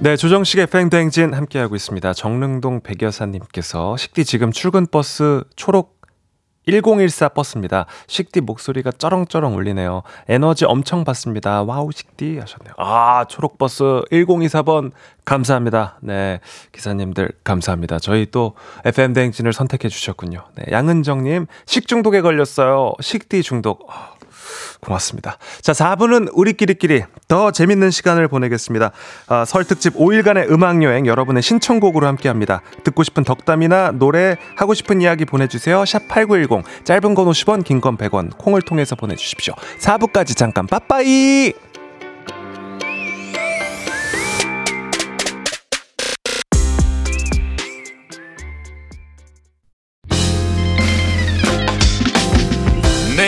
[0.00, 2.12] 네, 조정식의 대행진 함께하고 있습니다.
[2.12, 5.93] 정릉동 백여사님께서 식디 지금 출근 버스 초록
[6.66, 7.86] 1014 버스입니다.
[8.06, 10.02] 식디 목소리가 쩌렁쩌렁 울리네요.
[10.28, 11.62] 에너지 엄청 받습니다.
[11.62, 12.74] 와우 식디 하셨네요.
[12.78, 14.92] 아 초록 버스 1024번
[15.24, 15.98] 감사합니다.
[16.00, 16.40] 네
[16.72, 17.98] 기사님들 감사합니다.
[17.98, 18.54] 저희 또
[18.84, 20.44] FM 대행진을 선택해 주셨군요.
[20.56, 22.94] 네, 양은정 님 식중독에 걸렸어요.
[23.00, 23.86] 식디 중독.
[23.90, 24.14] 아,
[24.80, 25.38] 고맙습니다.
[25.62, 28.92] 자, 4부는 우리끼리끼리 더 재밌는 시간을 보내겠습니다.
[29.28, 32.62] 아, 설 특집 5일간의 음악 여행 여러분의 신청곡으로 함께 합니다.
[32.84, 35.84] 듣고 싶은 덕담이나 노래, 하고 싶은 이야기 보내 주세요.
[35.84, 39.54] 샵 8910, 짧은 건 50원, 긴 건 100원, 콩을 통해서 보내 주십시오.
[39.80, 41.52] 4부까지 잠깐 빠빠이!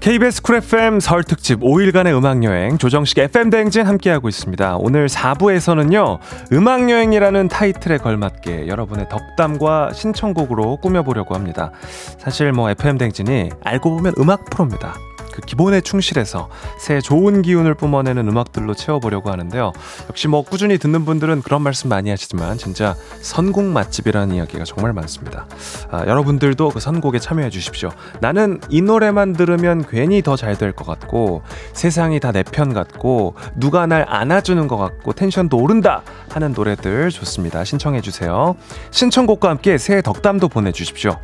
[0.00, 4.76] KBS 쿨 FM 설 특집 5일간의 음악여행 조정식 FM 대행진 함께하고 있습니다.
[4.78, 6.18] 오늘 4부에서는요,
[6.50, 11.72] 음악여행이라는 타이틀에 걸맞게 여러분의 덕담과 신청곡으로 꾸며보려고 합니다.
[12.16, 14.94] 사실 뭐 FM 대행진이 알고 보면 음악 프로입니다.
[15.40, 19.72] 그 기본에 충실해서 새해 좋은 기운을 뿜어내는 음악들로 채워보려고 하는데요.
[20.08, 25.46] 역시 뭐 꾸준히 듣는 분들은 그런 말씀 많이 하시지만 진짜 선곡 맛집이라는 이야기가 정말 많습니다.
[25.90, 27.90] 아, 여러분들도 그 선곡에 참여해 주십시오.
[28.20, 33.34] 나는 이 노래만 들으면 괜히 더 잘 될 것 같고 세상이 다 내 편 같고
[33.56, 37.64] 누가 날 안아주는 것 같고 텐션도 오른다 하는 노래들 좋습니다.
[37.64, 38.56] 신청해 주세요.
[38.90, 41.18] 신청곡과 함께 새해 덕담도 보내주십시오.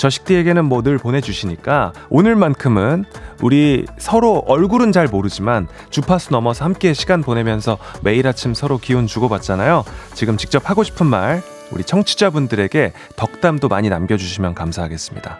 [0.00, 3.04] 저 식디에게는 뭐 늘 보내주시니까 오늘만큼은
[3.42, 9.84] 우리 서로 얼굴은 잘 모르지만 주파수 넘어서 함께 시간 보내면서 매일 아침 서로 기운 주고받잖아요.
[10.14, 15.38] 지금 직접 하고 싶은 말 우리 청취자분들에게 덕담도 많이 남겨주시면 감사하겠습니다.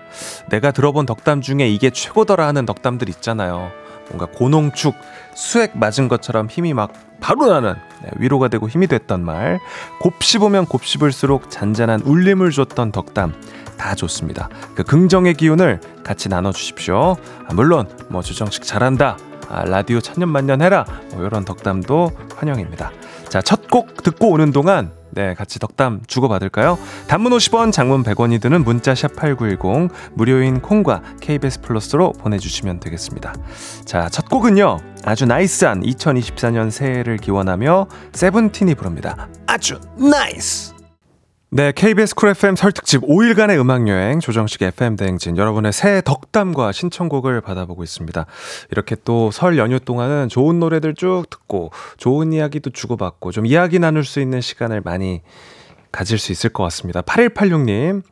[0.50, 3.70] 내가 들어본 덕담 중에 이게 최고더라 하는 덕담들 있잖아요.
[4.10, 4.94] 뭔가 고농축
[5.34, 9.58] 수액 맞은 것처럼 힘이 막 바로 나는 네, 위로가 되고 힘이 됐던 말
[10.00, 13.34] 곱씹으면 곱씹을수록 잔잔한 울림을 줬던 덕담
[13.80, 14.50] 다 좋습니다.
[14.74, 17.16] 그 긍정의 기운을 같이 나눠주십시오.
[17.48, 19.16] 아, 물론 뭐 주정식 잘한다.
[19.48, 20.84] 아, 라디오 천년만년 해라.
[21.14, 22.92] 뭐 이런 덕담도 환영입니다.
[23.30, 26.76] 자, 첫 곡 듣고 오는 동안 네, 같이 덕담 주고받을까요?
[27.06, 33.32] 단문 50원, 장문 100원이 드는 문자 샵 8910 무료인 콩과 KBS 플러스로 보내주시면 되겠습니다.
[33.84, 34.78] 자, 첫 곡은요.
[35.04, 39.28] 아주 nice한 2024년 새해를 기원하며 세븐틴이 부릅니다.
[39.46, 40.69] 아주 NICE!
[41.52, 46.70] 네, KBS 쿨 FM 설 특집 5일간의 음악 여행 조정식 FM 대행진 여러분의 새해 덕담과
[46.70, 48.24] 신청곡을 받아보고 있습니다.
[48.70, 54.04] 이렇게 또 설 연휴 동안은 좋은 노래들 쭉 듣고 좋은 이야기도 주고받고 좀 이야기 나눌
[54.04, 55.22] 수 있는 시간을 많이
[55.90, 57.02] 가질 수 있을 것 같습니다.
[57.02, 58.02] 8186님,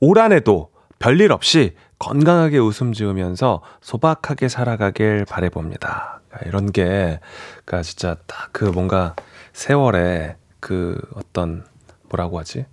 [0.00, 6.22] 올 한해도 별일 없이 건강하게 웃음 지으면서 소박하게 살아가길 바래봅니다.
[6.46, 7.20] 이런 게,
[7.64, 9.14] 그니까 진짜 딱 그 뭔가
[9.52, 11.64] 세월에 그 어떤
[12.08, 12.64] 뭐라고 하지?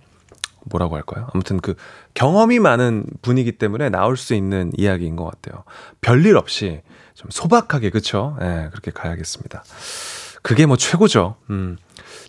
[0.64, 1.28] 뭐라고 할까요?
[1.32, 1.74] 아무튼 그
[2.14, 5.64] 경험이 많은 분이기 때문에 나올 수 있는 이야기인 것 같아요.
[6.00, 6.82] 별일 없이
[7.14, 8.36] 좀 소박하게 그쵸?
[8.40, 9.64] 예, 네, 그렇게 가야겠습니다.
[10.42, 11.36] 그게 뭐 최고죠.
[11.50, 11.78] 음.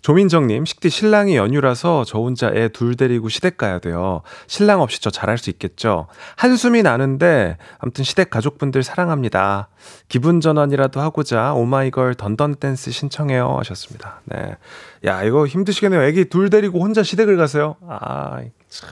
[0.02, 4.22] 조민정님, 식디 신랑이 연휴라서 저 혼자 애 둘 데리고 시댁 가야 돼요.
[4.46, 6.06] 신랑 없이 저 잘할 수 있겠죠?
[6.36, 9.68] 한숨이 나는데, 아무튼 시댁 가족분들 사랑합니다.
[10.08, 13.56] 기분 전환이라도 하고자 오마이걸 던던 댄스 신청해요.
[13.58, 14.20] 하셨습니다.
[14.24, 14.56] 네.
[15.04, 16.02] 야, 이거 힘드시겠네요.
[16.02, 17.76] 애기 둘 데리고 혼자 시댁을 가세요.
[17.88, 18.90] 아, 참.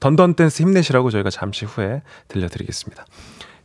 [0.00, 3.06] 던던 댄스 힘내시라고 저희가 잠시 후에 들려드리겠습니다.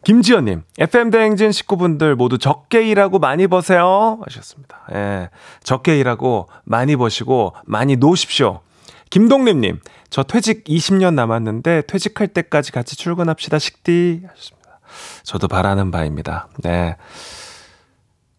[0.03, 4.19] 김지연님, FM대행진 식구분들 모두 적게 일하고 많이 버세요.
[4.25, 4.87] 하셨습니다.
[4.93, 5.29] 예.
[5.63, 8.61] 적게 일하고 많이 버시고 많이 노십시오.
[9.09, 9.79] 김동림님,
[10.09, 13.59] 저 퇴직 20년 남았는데 퇴직할 때까지 같이 출근합시다.
[13.59, 14.21] 식디.
[14.27, 14.79] 하셨습니다.
[15.23, 16.47] 저도 바라는 바입니다.
[16.59, 16.95] 네.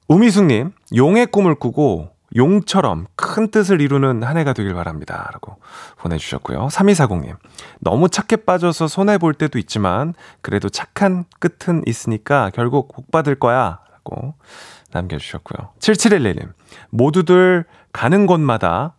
[0.09, 5.29] 우미숙님, 용의 꿈을 꾸고 용처럼 큰 뜻을 이루는 한 해가 되길 바랍니다.
[5.33, 5.57] 라고
[5.99, 6.69] 보내주셨고요.
[6.69, 7.37] 3240님,
[7.81, 13.81] 너무 착해 빠져서 손해볼 때도 있지만, 그래도 착한 끝은 있으니까 결국 복 받을 거야.
[13.93, 14.35] 라고
[14.93, 15.71] 남겨주셨고요.
[15.79, 16.53] 7711님,
[16.91, 18.95] 모두들 가는 곳마다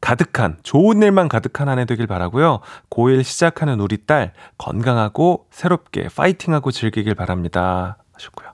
[0.00, 2.60] 가득한, 좋은 일만 가득한 한 해 되길 바라고요.
[2.90, 7.98] 고1 시작하는 우리 딸, 건강하고 새롭게 파이팅하고 즐기길 바랍니다.
[8.14, 8.48] 하셨고요.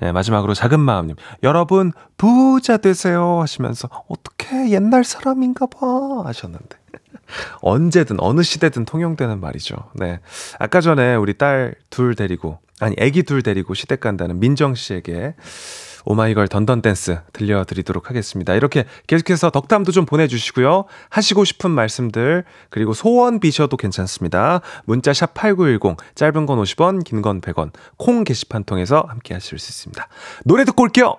[0.00, 1.16] 네, 마지막으로 작은 마음님.
[1.42, 3.40] 여러분, 부자 되세요.
[3.40, 6.22] 하시면서, 어떻게 옛날 사람인가 봐.
[6.24, 6.78] 하셨는데.
[7.62, 9.76] 언제든, 어느 시대든 통용되는 말이죠.
[9.94, 10.20] 네.
[10.58, 15.34] 아까 전에 우리 딸 둘 데리고, 아니, 애기 둘 데리고 시댁 간다는 민정 씨에게
[16.04, 18.54] 오마이걸 Dun Dun Dance 들려드리도록 하겠습니다.
[18.54, 20.84] 이렇게 계속해서 덕담도 좀 보내주시고요.
[21.08, 24.60] 하시고 싶은 말씀들, 그리고 소원 비셔도 괜찮습니다.
[24.84, 29.70] 문자 샵 8910, 짧은 건 50원, 긴 건 100원, 콩 게시판 통해서 함께 하실 수
[29.70, 30.08] 있습니다.
[30.44, 31.16] 노래 듣고 올게요!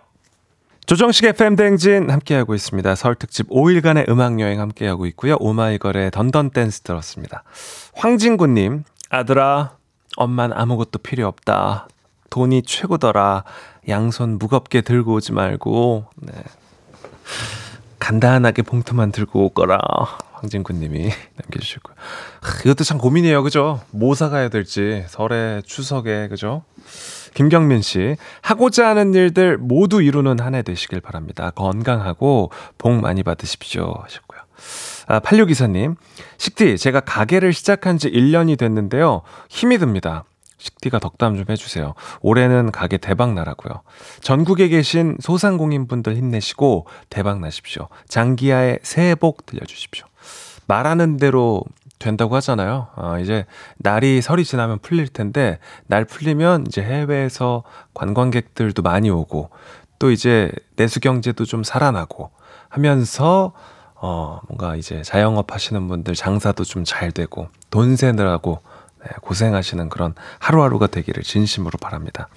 [0.87, 2.95] 조정식 FM 대행진 함께하고 있습니다.
[2.95, 5.37] 설 특집 5일간의 음악여행 함께하고 있고요.
[5.39, 7.43] 오마이걸의 Dun Dun Dance 들었습니다.
[7.93, 9.77] 황진구님, 아들아,
[10.17, 11.87] 엄만 아무것도 필요 없다.
[12.31, 13.43] 돈이 최고더라.
[13.87, 16.33] 양손 무겁게 들고 오지 말고, 네.
[17.99, 19.79] 간단하게 봉투만 들고 오거라.
[20.33, 21.95] 황진구님이 남겨주셨고요.
[22.41, 23.81] 하, 이것도 참 고민이에요, 그죠?
[23.91, 26.63] 뭐 사가야 될지 설에 추석에 그죠?
[27.35, 31.51] 김경민 씨 하고자 하는 일들 모두 이루는 한 해 되시길 바랍니다.
[31.51, 34.41] 건강하고 복 많이 받으십시오 하셨고요.
[35.07, 35.95] 아, 8624님,
[36.37, 39.21] 식디, 제가 가게를 시작한 지 1년이 됐는데요.
[39.49, 40.25] 힘이 듭니다.
[40.61, 41.95] 식디가 덕담 좀 해주세요.
[42.21, 43.81] 올해는 가게 대박 나라고요.
[44.21, 47.87] 전국에 계신 소상공인분들 힘내시고 대박 나십시오.
[48.07, 50.05] 장기하의 새해 복 들려주십시오.
[50.67, 51.63] 말하는 대로
[51.97, 52.87] 된다고 하잖아요.
[52.95, 53.45] 아, 이제
[53.77, 59.49] 날이 설이 지나면 풀릴 텐데 날 풀리면 이제 해외에서 관광객들도 많이 오고
[59.99, 62.31] 또 이제 내수 경제도 좀 살아나고
[62.69, 63.53] 하면서
[63.95, 68.70] 어 뭔가 이제 자영업 하시는 분들 장사도 좀 잘 되고 돈 세느라고 네,
[69.21, 72.27] 고생하시는 그런 하루하루가 되기를 진심으로 바랍니다.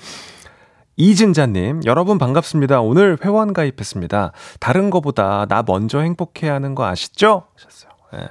[0.96, 2.80] 이진자님, 여러분 반갑습니다.
[2.80, 4.32] 오늘 회원 가입했습니다.
[4.60, 7.48] 다른 거보다 나 먼저 행복해야 하는 거 아시죠?
[7.56, 7.90] 하셨어요.
[8.14, 8.28] 예.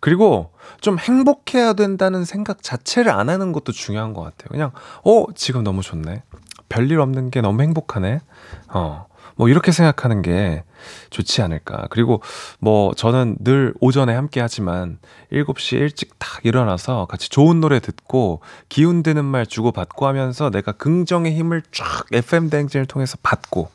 [0.00, 4.48] 그리고 좀 행복해야 된다는 생각 자체를 안 하는 것도 중요한 것 같아요.
[4.50, 4.72] 그냥,
[5.04, 6.22] 어, 지금 너무 좋네.
[6.68, 8.20] 별일 없는 게 너무 행복하네.
[8.68, 9.06] 어,
[9.36, 10.64] 뭐 이렇게 생각하는 게
[11.10, 11.86] 좋지 않을까.
[11.90, 12.22] 그리고
[12.58, 14.98] 뭐 저는 늘 오전에 함께 하지만
[15.32, 21.34] 7시 일찍 딱 일어나서 같이 좋은 노래 듣고 기운 드는 말 주고받고 하면서 내가 긍정의
[21.34, 23.70] 힘을 쫙 FM 대행진을 통해서 받고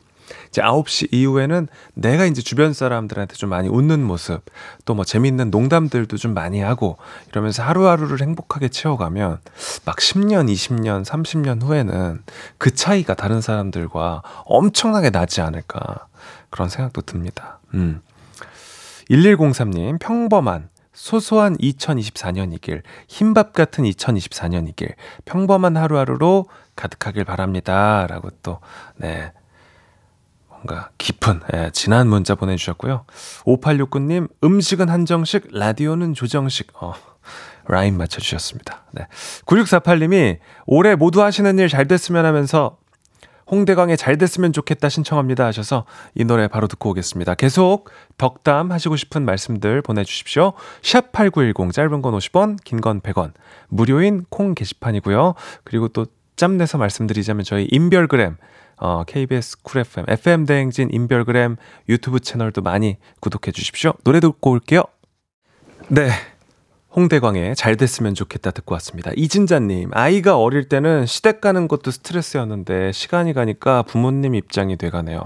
[0.48, 4.42] 이제 9시 이후에는 내가 이제 주변 사람들한테 좀 많이 웃는 모습,
[4.84, 6.98] 또 뭐 재밌는 농담들도 좀 많이 하고
[7.30, 9.38] 이러면서 하루하루를 행복하게 채워가면
[9.84, 12.22] 막 10년, 20년, 30년 후에는
[12.58, 16.06] 그 차이가 다른 사람들과 엄청나게 나지 않을까
[16.50, 17.58] 그런 생각도 듭니다.
[17.74, 18.02] 음.
[19.10, 28.06] 1103님, 평범한 소소한 2024년이길, 흰밥 같은 2024년이길, 평범한 하루하루로 가득하길 바랍니다.
[28.08, 28.60] 라고 또,
[28.96, 29.32] 네,
[30.62, 33.04] 뭔가 깊은 예, 진한 문자 보내주셨고요.
[33.44, 36.94] 5869님 음식은 한정식 라디오는 조정식 어,
[37.66, 38.84] 라인 맞춰주셨습니다.
[38.92, 39.06] 네.
[39.46, 42.78] 9648님이 올해 모두 하시는 일 잘 됐으면 하면서
[43.50, 45.84] 홍대광의 잘 됐으면 좋겠다 신청합니다 하셔서
[46.14, 47.34] 이 노래 바로 듣고 오겠습니다.
[47.34, 50.52] 계속 덕담 하시고 싶은 말씀들 보내주십시오.
[50.82, 53.32] 샵8910 짧은 건 50원 긴 건 100원
[53.68, 55.34] 무료인 콩 게시판이고요.
[55.64, 56.06] 그리고 또
[56.42, 58.36] 짬내서 말씀드리자면 저희 인별그램
[58.78, 61.54] 어, KBS 쿨 FM, FM 대행진 인별그램
[61.88, 63.92] 유튜브 채널도 많이 구독해 주십시오.
[64.02, 64.82] 노래 듣고 올게요.
[65.86, 66.10] 네.
[66.96, 69.12] 홍대광의 잘 됐으면 좋겠다 듣고 왔습니다.
[69.14, 75.22] 이진자님, 아이가 어릴 때는 시댁 가는 것도 스트레스였는데 시간이 가니까 부모님 입장이 돼가네요.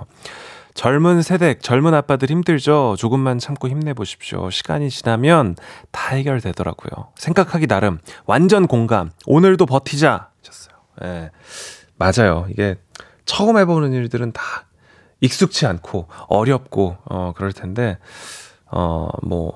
[0.75, 2.97] 젊은 세대, 젊은 아빠들 힘들죠?
[2.99, 4.51] 조금만 참고 힘내보십시오.
[4.51, 5.57] 시간이 지나면
[5.91, 7.09] 다 해결되더라고요.
[7.17, 9.11] 생각하기 나름, 완전 공감.
[9.25, 10.29] 오늘도 버티자!
[10.45, 10.76] 하셨어요.
[11.05, 11.31] 예.
[11.97, 12.47] 맞아요.
[12.51, 12.77] 이게
[13.25, 14.43] 처음 해보는 일들은 다
[15.21, 17.99] 익숙치 않고 어렵고 어 그럴 텐데
[18.71, 19.53] 어 뭐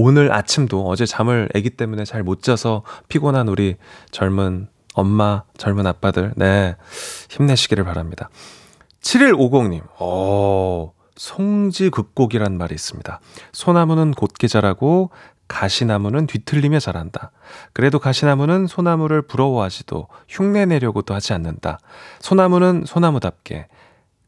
[0.00, 3.76] 오늘 아침도 어제 잠을 애기 때문에 잘 못 자서 피곤한 우리
[4.12, 6.76] 젊은 엄마, 젊은 아빠들, 네,
[7.30, 8.30] 힘내시기를 바랍니다.
[9.02, 13.20] 7150님, 어, 송지극곡이란 말이 있습니다.
[13.52, 15.10] 소나무는 곧게 자라고
[15.48, 17.32] 가시나무는 뒤틀리며 자란다.
[17.72, 21.78] 그래도 가시나무는 소나무를 부러워하지도 흉내 내려고도 하지 않는다.
[22.20, 23.66] 소나무는 소나무답게,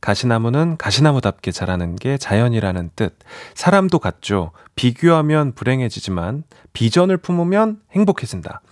[0.01, 3.19] 가시나무는 가시나무답게 자라는 게 자연이라는 뜻.
[3.55, 4.53] 사람도 같죠.
[4.75, 8.63] 비교하면 불행해지지만 비전을 품으면 행복해진다.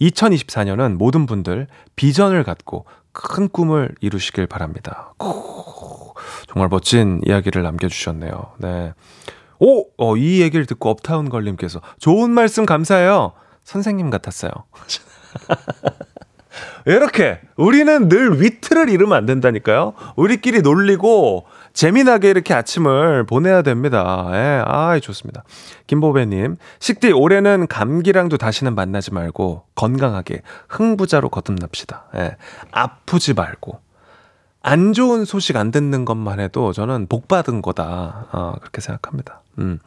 [0.00, 5.12] 2024년은 모든 분들 비전을 갖고 큰 꿈을 이루시길 바랍니다.
[5.18, 6.14] 오,
[6.46, 8.52] 정말 멋진 이야기를 남겨주셨네요.
[8.58, 8.94] 네.
[9.60, 9.86] 오!
[9.96, 13.32] 어, 이 얘기를 듣고 업타운 걸님께서 좋은 말씀 감사해요.
[13.64, 14.50] 선생님 같았어요.
[16.86, 19.94] 이렇게 우리는 늘 위트를 잃으면 안 된다니까요.
[20.16, 24.28] 우리끼리 놀리고 재미나게 이렇게 아침을 보내야 됩니다.
[24.32, 25.44] 예, 아, 좋습니다.
[25.86, 32.06] 김보배님, 식디 올해는 감기랑도 다시는 만나지 말고 건강하게 흥부자로 거듭납시다.
[32.16, 32.36] 예,
[32.72, 33.80] 아프지 말고
[34.68, 38.26] 안 좋은 소식 안 듣는 것만 해도 저는 복 받은 거다.
[38.32, 39.40] 어, 그렇게 생각합니다.
[39.58, 39.78] 음.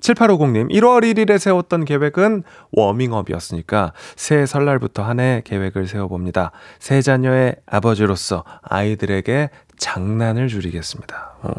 [0.00, 6.50] 7850님, 1월 1일에 세웠던 계획은 워밍업이었으니까 새해 설날부터 한 해 계획을 세워봅니다.
[6.80, 11.32] 세 자녀의 아버지로서 아이들에게 장난을 줄이겠습니다.
[11.42, 11.52] 어,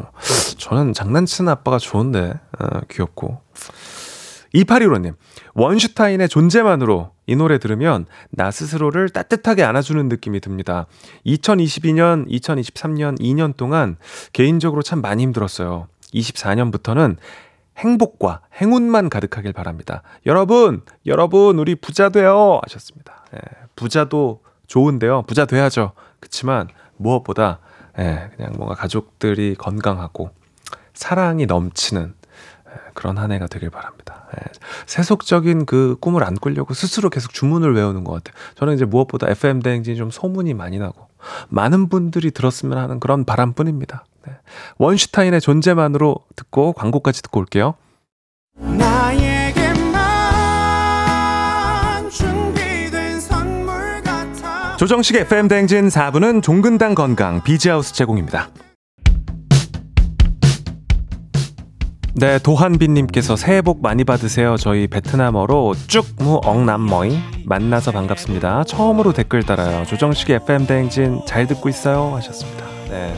[0.58, 3.40] 저는 장난치는 아빠가 좋은데, 어, 귀엽고.
[4.54, 5.14] 2815님,
[5.54, 10.86] 원슈타인의 존재만으로 이 노래 들으면 나 스스로를 따뜻하게 안아주는 느낌이 듭니다.
[11.26, 13.96] 2022년, 2023년 2년 동안
[14.32, 15.88] 개인적으로 참 많이 힘들었어요.
[16.14, 17.16] 24년부터는
[17.78, 20.02] 행복과 행운만 가득하길 바랍니다.
[20.26, 22.60] 여러분, 여러분, 우리 부자 돼요!
[22.62, 23.24] 하셨습니다.
[23.34, 23.38] 예,
[23.74, 25.22] 부자도 좋은데요.
[25.22, 25.92] 부자 돼야죠.
[26.20, 27.58] 그치만 무엇보다,
[27.98, 30.30] 예, 그냥 뭔가 가족들이 건강하고
[30.92, 32.23] 사랑이 넘치는 예,
[32.94, 34.26] 그런 한 해가 되길 바랍니다.
[34.36, 34.42] 예,
[34.86, 38.34] 세속적인 그 꿈을 안 꾸려고 스스로 계속 주문을 외우는 것 같아요.
[38.56, 41.08] 저는 이제 무엇보다 FM 대행진이 좀 소문이 많이 나고
[41.48, 44.04] 많은 분들이 들었으면 하는 그런 바람뿐입니다.
[44.26, 44.32] 네.
[44.78, 47.74] 원슈타인의 존재만으로 듣고 광고까지 듣고 올게요.
[48.56, 50.00] 나에게만
[52.10, 58.50] 준비된 선물 같아 조정식 FM 대행진 4부는 종근당 건강 비지하우스 제공입니다.
[62.16, 64.56] 네, 도한빈님께서 새해 복 많이 받으세요.
[64.56, 68.64] 저희 베트남어로 쭉무 엉남머이 만나서 반갑습니다.
[68.64, 69.84] 처음으로 댓글 달아요.
[69.84, 72.64] 조정식의 FM 대행진 잘 듣고 있어요 하셨습니다.
[72.88, 73.14] 네,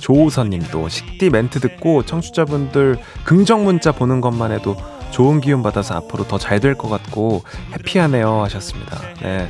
[0.00, 4.76] 조우선님도 식디 멘트 듣고 청취자분들 긍정 문자 보는 것만 해도
[5.12, 7.42] 좋은 기운 받아서 앞으로 더 잘 될 것 같고
[7.72, 8.98] 해피하네요 하셨습니다.
[9.22, 9.48] 네.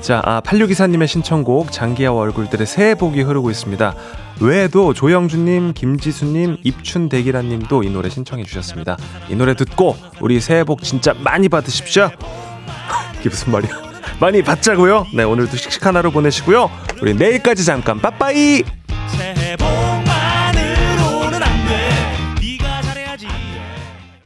[0.00, 3.94] 자, 아, 8624님의 신청곡 장기하와 얼굴들의 새해 복이 흐르고 있습니다.
[4.40, 8.96] 외에도 조영주님, 김지수님, 입춘대기라님도 이 노래 신청해 주셨습니다.
[9.28, 12.10] 이 노래 듣고 우리 새해 복 진짜 많이 받으십시오.
[13.20, 13.70] 이게 무슨 말이야?
[14.20, 15.06] 많이 받자고요.
[15.14, 16.70] 네, 오늘도 씩씩한 하루 보내시고요.
[17.02, 18.62] 우리 내일까지 잠깐 빠빠이.